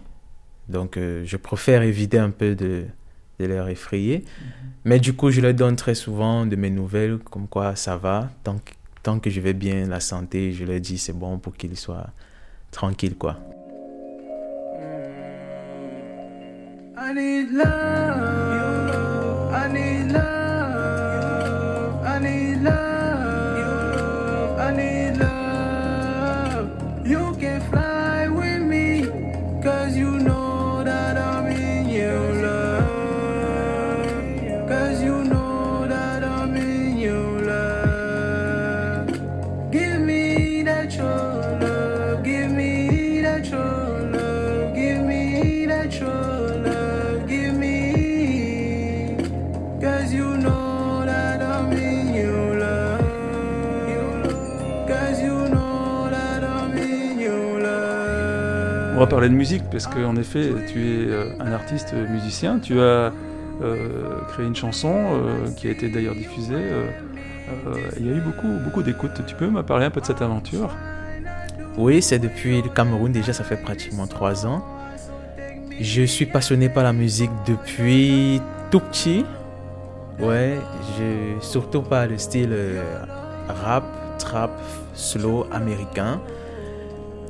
Donc, 0.68 0.96
euh, 0.96 1.22
je 1.24 1.36
préfère 1.36 1.82
éviter 1.82 2.18
un 2.18 2.30
peu 2.30 2.54
de, 2.54 2.84
de 3.38 3.46
leur 3.46 3.68
effrayer. 3.68 4.18
Mhm. 4.18 4.24
Mais 4.84 4.98
du 4.98 5.14
coup, 5.14 5.30
je 5.30 5.40
leur 5.40 5.54
donne 5.54 5.76
très 5.76 5.94
souvent 5.94 6.44
de 6.44 6.56
mes 6.56 6.70
nouvelles, 6.70 7.18
comme 7.18 7.46
quoi 7.46 7.76
ça 7.76 7.96
va. 7.96 8.30
Tant 8.42 8.58
que, 8.58 8.72
tant 9.02 9.18
que 9.20 9.30
je 9.30 9.40
vais 9.40 9.54
bien, 9.54 9.86
la 9.86 10.00
santé, 10.00 10.52
je 10.52 10.64
leur 10.64 10.80
dis 10.80 10.98
c'est 10.98 11.12
bon 11.12 11.38
pour 11.38 11.54
qu'ils 11.54 11.76
soient 11.76 12.10
tranquilles, 12.70 13.16
quoi. 13.16 13.38
I 16.94 17.14
need 17.14 17.50
love, 17.52 17.64
I 19.52 19.68
need 19.72 20.12
love. 20.12 20.41
Va 22.64 22.92
parler 59.12 59.28
de 59.28 59.34
musique 59.34 59.64
parce 59.70 59.86
qu'en 59.86 60.16
effet, 60.16 60.48
tu 60.72 60.80
es 60.80 61.06
euh, 61.06 61.34
un 61.38 61.52
artiste 61.52 61.92
musicien. 61.92 62.58
Tu 62.58 62.80
as 62.80 63.12
euh, 63.60 64.20
créé 64.28 64.46
une 64.46 64.56
chanson 64.56 64.94
euh, 64.96 65.50
qui 65.54 65.68
a 65.68 65.70
été 65.70 65.90
d'ailleurs 65.90 66.14
diffusée. 66.14 66.64
il 67.98 68.06
y 68.06 68.10
a 68.10 68.16
eu 68.16 68.22
beaucoup, 68.22 68.48
beaucoup 68.64 68.82
d'écoutes. 68.82 69.20
Tu 69.26 69.34
peux 69.34 69.48
me 69.48 69.62
parler 69.62 69.84
un 69.84 69.90
peu 69.90 70.00
de 70.00 70.06
cette 70.06 70.22
aventure? 70.22 70.70
Oui, 71.76 72.00
c'est 72.00 72.18
depuis 72.18 72.62
le 72.62 72.70
Cameroun. 72.70 73.12
Déjà, 73.12 73.34
ça 73.34 73.44
fait 73.44 73.58
pratiquement 73.58 74.06
trois 74.06 74.46
ans. 74.46 74.64
Je 75.78 76.04
suis 76.04 76.24
passionné 76.24 76.70
par 76.70 76.82
la 76.82 76.94
musique 76.94 77.32
depuis 77.46 78.40
tout 78.70 78.80
petit. 78.80 79.26
Ouais, 80.20 80.56
surtout 81.42 81.82
par 81.82 82.06
le 82.06 82.16
style 82.16 82.56
rap, 83.62 83.84
trap, 84.18 84.52
slow 84.94 85.46
américain. 85.52 86.18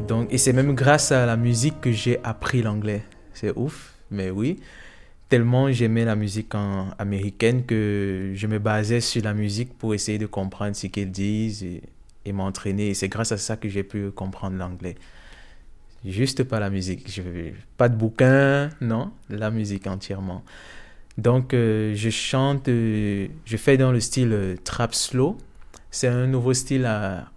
Donc, 0.07 0.33
et 0.33 0.39
c'est 0.39 0.53
même 0.53 0.75
grâce 0.75 1.13
à 1.13 1.27
la 1.27 1.37
musique 1.37 1.81
que 1.81 1.93
j'ai 1.93 2.19
appris 2.25 2.63
l'anglais. 2.63 3.05
C'est 3.35 3.53
ouf, 3.57 3.95
mais 4.11 4.31
oui. 4.31 4.59
Tellement 5.29 5.71
j'aimais 5.73 6.05
la 6.05 6.17
musique 6.17 6.53
américaine 6.99 7.65
que 7.65 8.33
je 8.35 8.47
me 8.47 8.59
basais 8.59 9.01
sur 9.01 9.23
la 9.23 9.33
musique 9.33 9.79
pour 9.79 9.95
essayer 9.95 10.19
de 10.19 10.27
comprendre 10.27 10.77
ce 10.77 10.89
qu'ils 10.89 11.11
disent 11.11 11.65
et, 12.25 12.33
m'entraîner. 12.33 12.89
Et 12.89 12.95
c'est 12.95 13.09
grâce 13.09 13.33
à 13.33 13.39
ça 13.39 13.57
que 13.57 13.69
j'ai 13.69 13.85
pu 13.85 14.11
comprendre 14.11 14.57
l'anglais. 14.57 14.97
Juste 16.05 16.43
pas 16.45 16.61
la 16.61 16.69
musique. 16.69 17.21
Pas 17.77 17.89
de 17.89 17.97
bouquin, 17.97 18.71
non, 18.81 19.13
la 19.31 19.51
musique 19.51 19.87
entièrement. 19.87 20.43
Donc, 21.17 21.55
euh, 21.55 21.95
je 21.95 22.11
chante, 22.11 22.69
euh, 22.69 23.29
je 23.45 23.57
fais 23.57 23.77
dans 23.77 23.93
le 23.93 24.01
style 24.01 24.33
euh, 24.33 24.57
trap 24.65 24.95
slow. 24.95 25.37
C'est 25.91 26.09
un 26.09 26.27
nouveau 26.27 26.55
style 26.55 26.89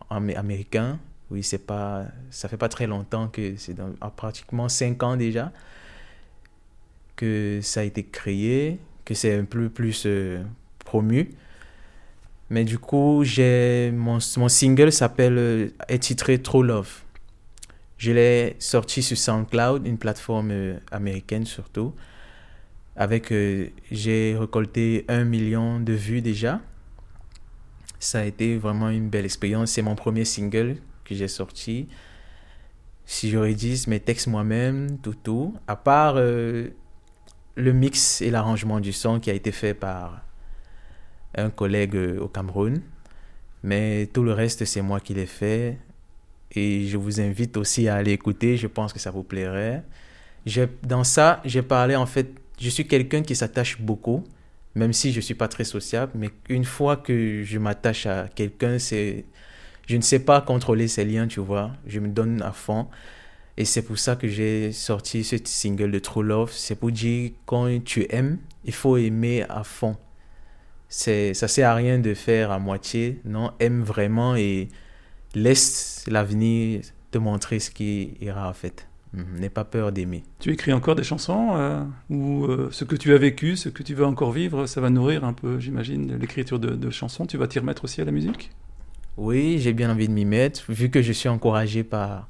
américain 0.09 0.97
oui, 1.31 1.43
c'est 1.43 1.65
pas, 1.65 2.05
ça 2.29 2.47
fait 2.47 2.57
pas 2.57 2.69
très 2.69 2.87
longtemps 2.87 3.27
que 3.27 3.55
c'est 3.57 3.73
dans 3.73 3.91
pratiquement 4.15 4.69
cinq 4.69 5.01
ans 5.03 5.17
déjà 5.17 5.51
que 7.15 7.59
ça 7.61 7.79
a 7.79 7.83
été 7.83 8.03
créé, 8.03 8.79
que 9.05 9.13
c'est 9.13 9.33
un 9.37 9.45
peu 9.45 9.69
plus 9.69 10.03
euh, 10.05 10.43
promu. 10.79 11.31
Mais 12.49 12.63
du 12.63 12.77
coup, 12.77 13.23
j'ai 13.23 13.91
mon, 13.91 14.19
mon 14.37 14.49
single 14.49 14.91
s'appelle 14.91 15.37
euh, 15.37 15.69
est 15.87 15.99
titré 15.99 16.41
True 16.41 16.63
Love. 16.63 17.01
Je 17.97 18.11
l'ai 18.11 18.55
sorti 18.59 19.01
sur 19.01 19.17
SoundCloud, 19.17 19.87
une 19.87 19.97
plateforme 19.97 20.51
euh, 20.51 20.77
américaine 20.91 21.45
surtout. 21.45 21.93
Avec, 22.95 23.31
euh, 23.31 23.69
j'ai 23.91 24.35
récolté 24.37 25.05
un 25.07 25.23
million 25.23 25.79
de 25.79 25.93
vues 25.93 26.21
déjà. 26.21 26.61
Ça 27.99 28.19
a 28.19 28.25
été 28.25 28.57
vraiment 28.57 28.89
une 28.89 29.09
belle 29.09 29.25
expérience. 29.25 29.71
C'est 29.71 29.81
mon 29.81 29.95
premier 29.95 30.25
single 30.25 30.77
que 31.05 31.15
j'ai 31.15 31.27
sorti. 31.27 31.87
Si 33.05 33.29
je 33.29 33.37
rédige 33.37 33.87
mes 33.87 33.99
textes 33.99 34.27
moi-même, 34.27 34.97
tout, 34.99 35.15
tout. 35.15 35.55
À 35.67 35.75
part 35.75 36.15
le 36.15 36.73
mix 37.55 38.21
et 38.21 38.31
l'arrangement 38.31 38.79
du 38.79 38.91
son 38.91 39.19
qui 39.19 39.29
a 39.29 39.33
été 39.33 39.51
fait 39.51 39.73
par 39.73 40.25
un 41.35 41.49
collègue 41.49 41.95
au 42.19 42.27
Cameroun. 42.27 42.81
Mais 43.63 44.07
tout 44.13 44.23
le 44.23 44.31
reste, 44.31 44.65
c'est 44.65 44.81
moi 44.81 44.99
qui 44.99 45.13
l'ai 45.13 45.25
fait. 45.25 45.79
Et 46.51 46.85
je 46.85 46.97
vous 46.97 47.19
invite 47.19 47.57
aussi 47.57 47.87
à 47.87 47.95
aller 47.95 48.11
écouter. 48.11 48.57
Je 48.57 48.67
pense 48.67 48.93
que 48.93 48.99
ça 48.99 49.11
vous 49.11 49.23
plairait. 49.23 49.83
dans 50.83 51.03
ça, 51.03 51.41
j'ai 51.45 51.61
parlé 51.61 51.95
en 51.95 52.05
fait. 52.05 52.27
Je 52.59 52.69
suis 52.69 52.87
quelqu'un 52.87 53.21
qui 53.21 53.35
s'attache 53.35 53.81
beaucoup, 53.81 54.23
même 54.75 54.93
si 54.93 55.11
je 55.11 55.17
ne 55.17 55.21
suis 55.21 55.33
pas 55.33 55.47
très 55.47 55.63
sociable. 55.63 56.13
Mais 56.15 56.29
une 56.47 56.63
fois 56.63 56.95
que 56.97 57.43
je 57.43 57.57
m'attache 57.57 58.05
à 58.05 58.27
quelqu'un, 58.27 58.79
c'est. 58.79 59.25
Je 59.87 59.97
ne 59.97 60.01
sais 60.01 60.19
pas 60.19 60.41
contrôler 60.41 60.87
ces 60.87 61.05
liens, 61.05 61.27
tu 61.27 61.39
vois. 61.39 61.71
Je 61.85 61.99
me 61.99 62.07
donne 62.07 62.41
à 62.41 62.51
fond. 62.51 62.87
Et 63.57 63.65
c'est 63.65 63.83
pour 63.83 63.97
ça 63.97 64.15
que 64.15 64.27
j'ai 64.27 64.71
sorti 64.71 65.23
ce 65.23 65.37
single 65.43 65.91
de 65.91 65.99
True 65.99 66.23
Love. 66.23 66.51
C'est 66.51 66.75
pour 66.75 66.91
dire 66.91 67.31
quand 67.45 67.83
tu 67.83 68.05
aimes, 68.09 68.39
il 68.65 68.73
faut 68.73 68.97
aimer 68.97 69.43
à 69.47 69.63
fond 69.63 69.95
c'est 70.87 71.33
ça 71.33 71.47
sert 71.47 71.69
à 71.69 71.75
rien 71.75 71.99
de 71.99 72.13
faire 72.13 72.51
à 72.51 72.59
moitié 72.59 73.19
non 73.25 73.51
aime 73.59 73.81
vraiment 73.81 74.35
et 74.35 74.69
laisse 75.33 76.05
l'avenir 76.07 76.81
te 77.11 77.17
montrer 77.17 77.59
ce 77.59 77.71
qui 77.71 78.13
ira 78.21 78.49
en 78.49 78.53
fait 78.53 78.87
mhm. 79.13 79.39
n'aie 79.39 79.49
pas 79.49 79.65
peur 79.65 79.91
d'aimer 79.91 80.23
tu 80.39 80.53
écris 80.53 80.73
encore 80.73 80.95
des 80.95 81.03
chansons 81.03 81.49
euh, 81.55 81.83
ou 82.09 82.45
euh, 82.45 82.69
ce 82.71 82.85
que 82.85 82.95
tu 82.95 83.13
as 83.13 83.17
vécu 83.17 83.55
ce 83.57 83.69
que 83.69 83.83
tu 83.83 83.93
veux 83.93 84.05
encore 84.05 84.31
vivre 84.31 84.67
ça 84.67 84.79
va 84.79 84.89
nourrir 84.89 85.25
un 85.25 85.33
peu 85.33 85.59
j'imagine 85.59 86.17
l'écriture 86.17 86.59
de, 86.59 86.89
chansons 86.89 87.25
tu 87.25 87.37
vas 87.37 87.47
t'y 87.47 87.59
remettre 87.59 87.83
aussi 87.83 88.01
à 88.01 88.05
la 88.05 88.11
musique? 88.11 88.51
Oui 89.17 89.59
j'ai 89.59 89.73
bien 89.73 89.91
envie 89.91 90.07
de 90.07 90.13
m'y 90.13 90.25
mettre 90.25 90.63
vu 90.69 90.89
que 90.89 91.01
je 91.01 91.11
suis 91.11 91.29
encouragé 91.29 91.83
par 91.83 92.27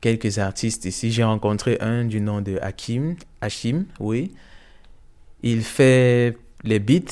quelques 0.00 0.38
artistes 0.38 0.84
ici 0.84 1.10
j'ai 1.10 1.24
rencontré 1.24 1.78
un 1.80 2.04
du 2.04 2.20
nom 2.20 2.40
de 2.40 2.58
Hakim 2.60 3.16
Hachim 3.40 3.86
oui 4.00 4.32
il 5.42 5.62
fait 5.62 6.38
les 6.64 6.78
beats, 6.78 7.02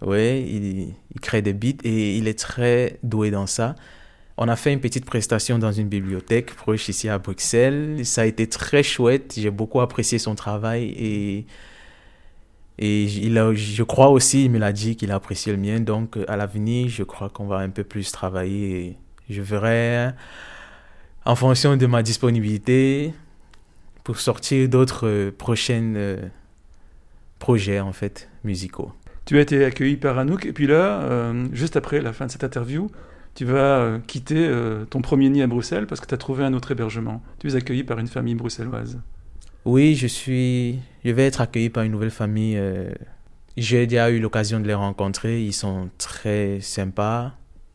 ouais, 0.00 0.42
il, 0.42 0.94
il, 1.14 1.20
crée 1.20 1.42
des 1.42 1.52
beats 1.52 1.84
et 1.84 2.16
il 2.16 2.26
est 2.26 2.38
très 2.38 2.98
doué 3.02 3.30
dans 3.30 3.46
ça. 3.46 3.76
On 4.38 4.48
a 4.48 4.56
fait 4.56 4.72
une 4.72 4.80
petite 4.80 5.04
prestation 5.04 5.58
dans 5.58 5.72
une 5.72 5.88
bibliothèque 5.88 6.54
proche 6.54 6.88
ici 6.88 7.08
à 7.10 7.18
Bruxelles. 7.18 8.04
Ça 8.04 8.22
a 8.22 8.24
été 8.24 8.46
très 8.48 8.82
chouette. 8.82 9.34
J'ai 9.36 9.50
beaucoup 9.50 9.80
apprécié 9.80 10.18
son 10.18 10.34
travail 10.34 10.84
et, 10.96 11.46
et 12.78 13.04
il 13.04 13.38
a, 13.38 13.52
je 13.54 13.82
crois 13.82 14.08
aussi, 14.08 14.44
il 14.44 14.50
me 14.50 14.58
l'a 14.58 14.72
dit 14.72 14.96
qu'il 14.96 15.10
a 15.12 15.16
apprécié 15.16 15.52
le 15.52 15.58
mien. 15.58 15.80
Donc 15.80 16.18
à 16.28 16.36
l'avenir, 16.36 16.88
je 16.88 17.02
crois 17.02 17.28
qu'on 17.28 17.46
va 17.46 17.58
un 17.58 17.70
peu 17.70 17.84
plus 17.84 18.10
travailler 18.12 18.80
et 18.80 18.96
je 19.30 19.42
verrai 19.42 20.10
en 21.24 21.36
fonction 21.36 21.76
de 21.76 21.86
ma 21.86 22.02
disponibilité 22.02 23.12
pour 24.04 24.18
sortir 24.18 24.68
d'autres 24.68 25.30
prochains 25.38 25.94
euh, 25.94 26.16
projets 27.38 27.80
en 27.80 27.92
fait 27.92 28.28
musicaux. 28.42 28.92
Tu 29.24 29.38
as 29.38 29.42
été 29.42 29.64
accueilli 29.64 29.96
par 29.96 30.18
Anouk, 30.18 30.46
et 30.46 30.52
puis 30.52 30.66
là, 30.66 31.02
euh, 31.02 31.46
juste 31.52 31.76
après 31.76 32.00
la 32.00 32.12
fin 32.12 32.26
de 32.26 32.30
cette 32.30 32.42
interview, 32.42 32.90
tu 33.34 33.44
vas 33.44 33.78
euh, 33.78 33.98
quitter 34.06 34.46
euh, 34.48 34.84
ton 34.84 35.00
premier 35.00 35.28
nid 35.28 35.42
à 35.42 35.46
Bruxelles 35.46 35.86
parce 35.86 36.00
que 36.00 36.06
tu 36.06 36.14
as 36.14 36.18
trouvé 36.18 36.44
un 36.44 36.52
autre 36.52 36.72
hébergement. 36.72 37.22
Tu 37.38 37.48
es 37.48 37.54
accueilli 37.54 37.84
par 37.84 37.98
une 37.98 38.08
famille 38.08 38.34
bruxelloise. 38.34 39.00
Oui, 39.64 39.94
je 39.94 40.06
suis. 40.08 40.80
Je 41.04 41.10
vais 41.12 41.26
être 41.26 41.40
accueilli 41.40 41.70
par 41.70 41.84
une 41.84 41.92
nouvelle 41.92 42.10
famille. 42.10 42.60
J'ai 43.56 43.86
déjà 43.86 44.10
eu 44.10 44.18
l'occasion 44.18 44.60
de 44.60 44.66
les 44.66 44.74
rencontrer. 44.74 45.42
Ils 45.42 45.52
sont 45.52 45.90
très 45.98 46.60
sympas, 46.60 47.32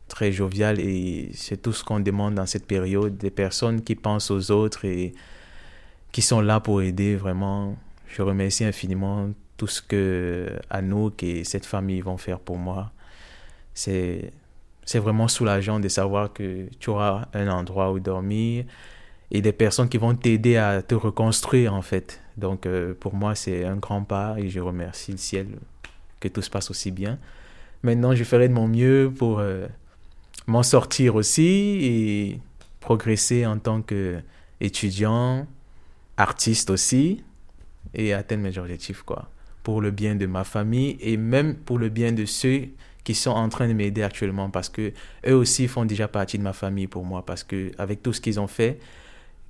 très 0.08 0.32
joviales 0.32 0.80
et 0.80 1.30
c'est 1.34 1.62
tout 1.62 1.72
ce 1.72 1.84
qu'on 1.84 2.00
demande 2.00 2.34
dans 2.34 2.46
cette 2.46 2.66
période. 2.66 3.16
Des 3.16 3.30
personnes 3.30 3.82
qui 3.82 3.94
pensent 3.94 4.30
aux 4.30 4.50
autres 4.50 4.84
et 4.84 5.14
qui 6.12 6.20
sont 6.22 6.40
là 6.40 6.60
pour 6.60 6.82
aider 6.82 7.16
vraiment. 7.16 7.76
Je 8.06 8.22
remercie 8.22 8.64
infiniment 8.64 9.30
tout 9.56 9.66
ce 9.66 9.82
que 9.82 10.50
Anouk 10.70 11.22
et 11.22 11.44
cette 11.44 11.66
famille 11.66 12.00
vont 12.00 12.16
faire 12.18 12.40
pour 12.40 12.58
moi. 12.58 12.92
C'est, 13.74 14.32
c'est 14.84 14.98
vraiment 14.98 15.28
soulageant 15.28 15.80
de 15.80 15.88
savoir 15.88 16.32
que 16.32 16.66
tu 16.80 16.90
auras 16.90 17.28
un 17.34 17.48
endroit 17.48 17.92
où 17.92 18.00
dormir 18.00 18.64
et 19.30 19.42
des 19.42 19.52
personnes 19.52 19.88
qui 19.88 19.98
vont 19.98 20.14
t'aider 20.14 20.56
à 20.56 20.82
te 20.82 20.94
reconstruire 20.94 21.74
en 21.74 21.82
fait. 21.82 22.20
Donc 22.36 22.66
euh, 22.66 22.94
pour 22.98 23.14
moi 23.14 23.34
c'est 23.34 23.64
un 23.64 23.76
grand 23.76 24.02
pas 24.02 24.36
et 24.38 24.48
je 24.48 24.60
remercie 24.60 25.12
le 25.12 25.18
ciel 25.18 25.46
que 26.20 26.28
tout 26.28 26.42
se 26.42 26.50
passe 26.50 26.70
aussi 26.70 26.90
bien. 26.90 27.18
Maintenant 27.82 28.14
je 28.14 28.24
ferai 28.24 28.48
de 28.48 28.54
mon 28.54 28.68
mieux 28.68 29.12
pour 29.16 29.38
euh, 29.40 29.66
m'en 30.46 30.62
sortir 30.62 31.14
aussi 31.14 31.78
et 31.82 32.40
progresser 32.80 33.44
en 33.44 33.58
tant 33.58 33.82
qu'étudiant, 33.82 35.46
artiste 36.16 36.70
aussi 36.70 37.22
et 37.94 38.12
atteindre 38.12 38.42
mes 38.42 38.58
objectifs 38.58 39.02
quoi 39.02 39.30
pour 39.62 39.82
le 39.82 39.90
bien 39.90 40.14
de 40.14 40.24
ma 40.24 40.44
famille 40.44 40.96
et 41.00 41.18
même 41.18 41.54
pour 41.54 41.78
le 41.78 41.90
bien 41.90 42.12
de 42.12 42.24
ceux 42.24 42.68
qui 43.04 43.14
sont 43.14 43.30
en 43.30 43.48
train 43.48 43.68
de 43.68 43.74
m'aider 43.74 44.02
actuellement 44.02 44.48
parce 44.48 44.68
que 44.68 44.92
eux 45.26 45.34
aussi 45.34 45.68
font 45.68 45.84
déjà 45.84 46.08
partie 46.08 46.38
de 46.38 46.42
ma 46.42 46.54
famille 46.54 46.86
pour 46.86 47.04
moi 47.04 47.24
parce 47.26 47.44
que 47.44 47.70
avec 47.76 48.02
tout 48.02 48.12
ce 48.12 48.20
qu'ils 48.20 48.40
ont 48.40 48.46
fait 48.46 48.78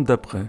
D'après. 0.00 0.46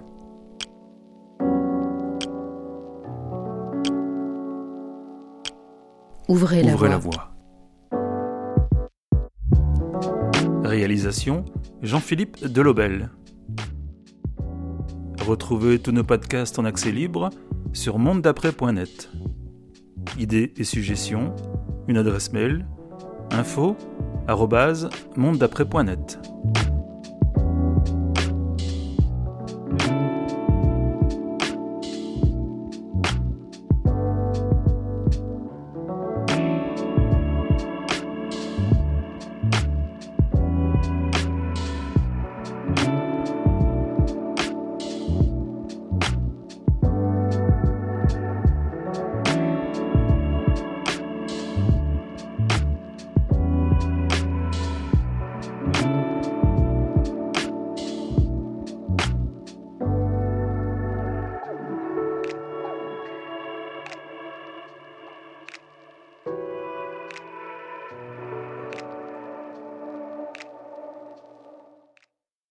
Ouvrez, 6.29 6.63
la, 6.63 6.75
la 6.75 6.97
voie. 6.97 7.33
Réalisation 10.63 11.43
Jean-Philippe 11.81 12.45
Delobel. 12.45 13.09
Retrouvez 15.27 15.79
tous 15.79 15.91
nos 15.91 16.05
podcasts 16.05 16.57
en 16.57 16.63
accès 16.63 16.93
libre 16.93 17.29
sur 17.73 17.99
mondedaprès.net. 17.99 19.11
Idées 20.17 20.53
et 20.55 20.63
suggestions, 20.63 21.35
une 21.89 21.97
adresse 21.97 22.31
mail 22.31 22.65
info@mondedaprès.net. 23.31 26.19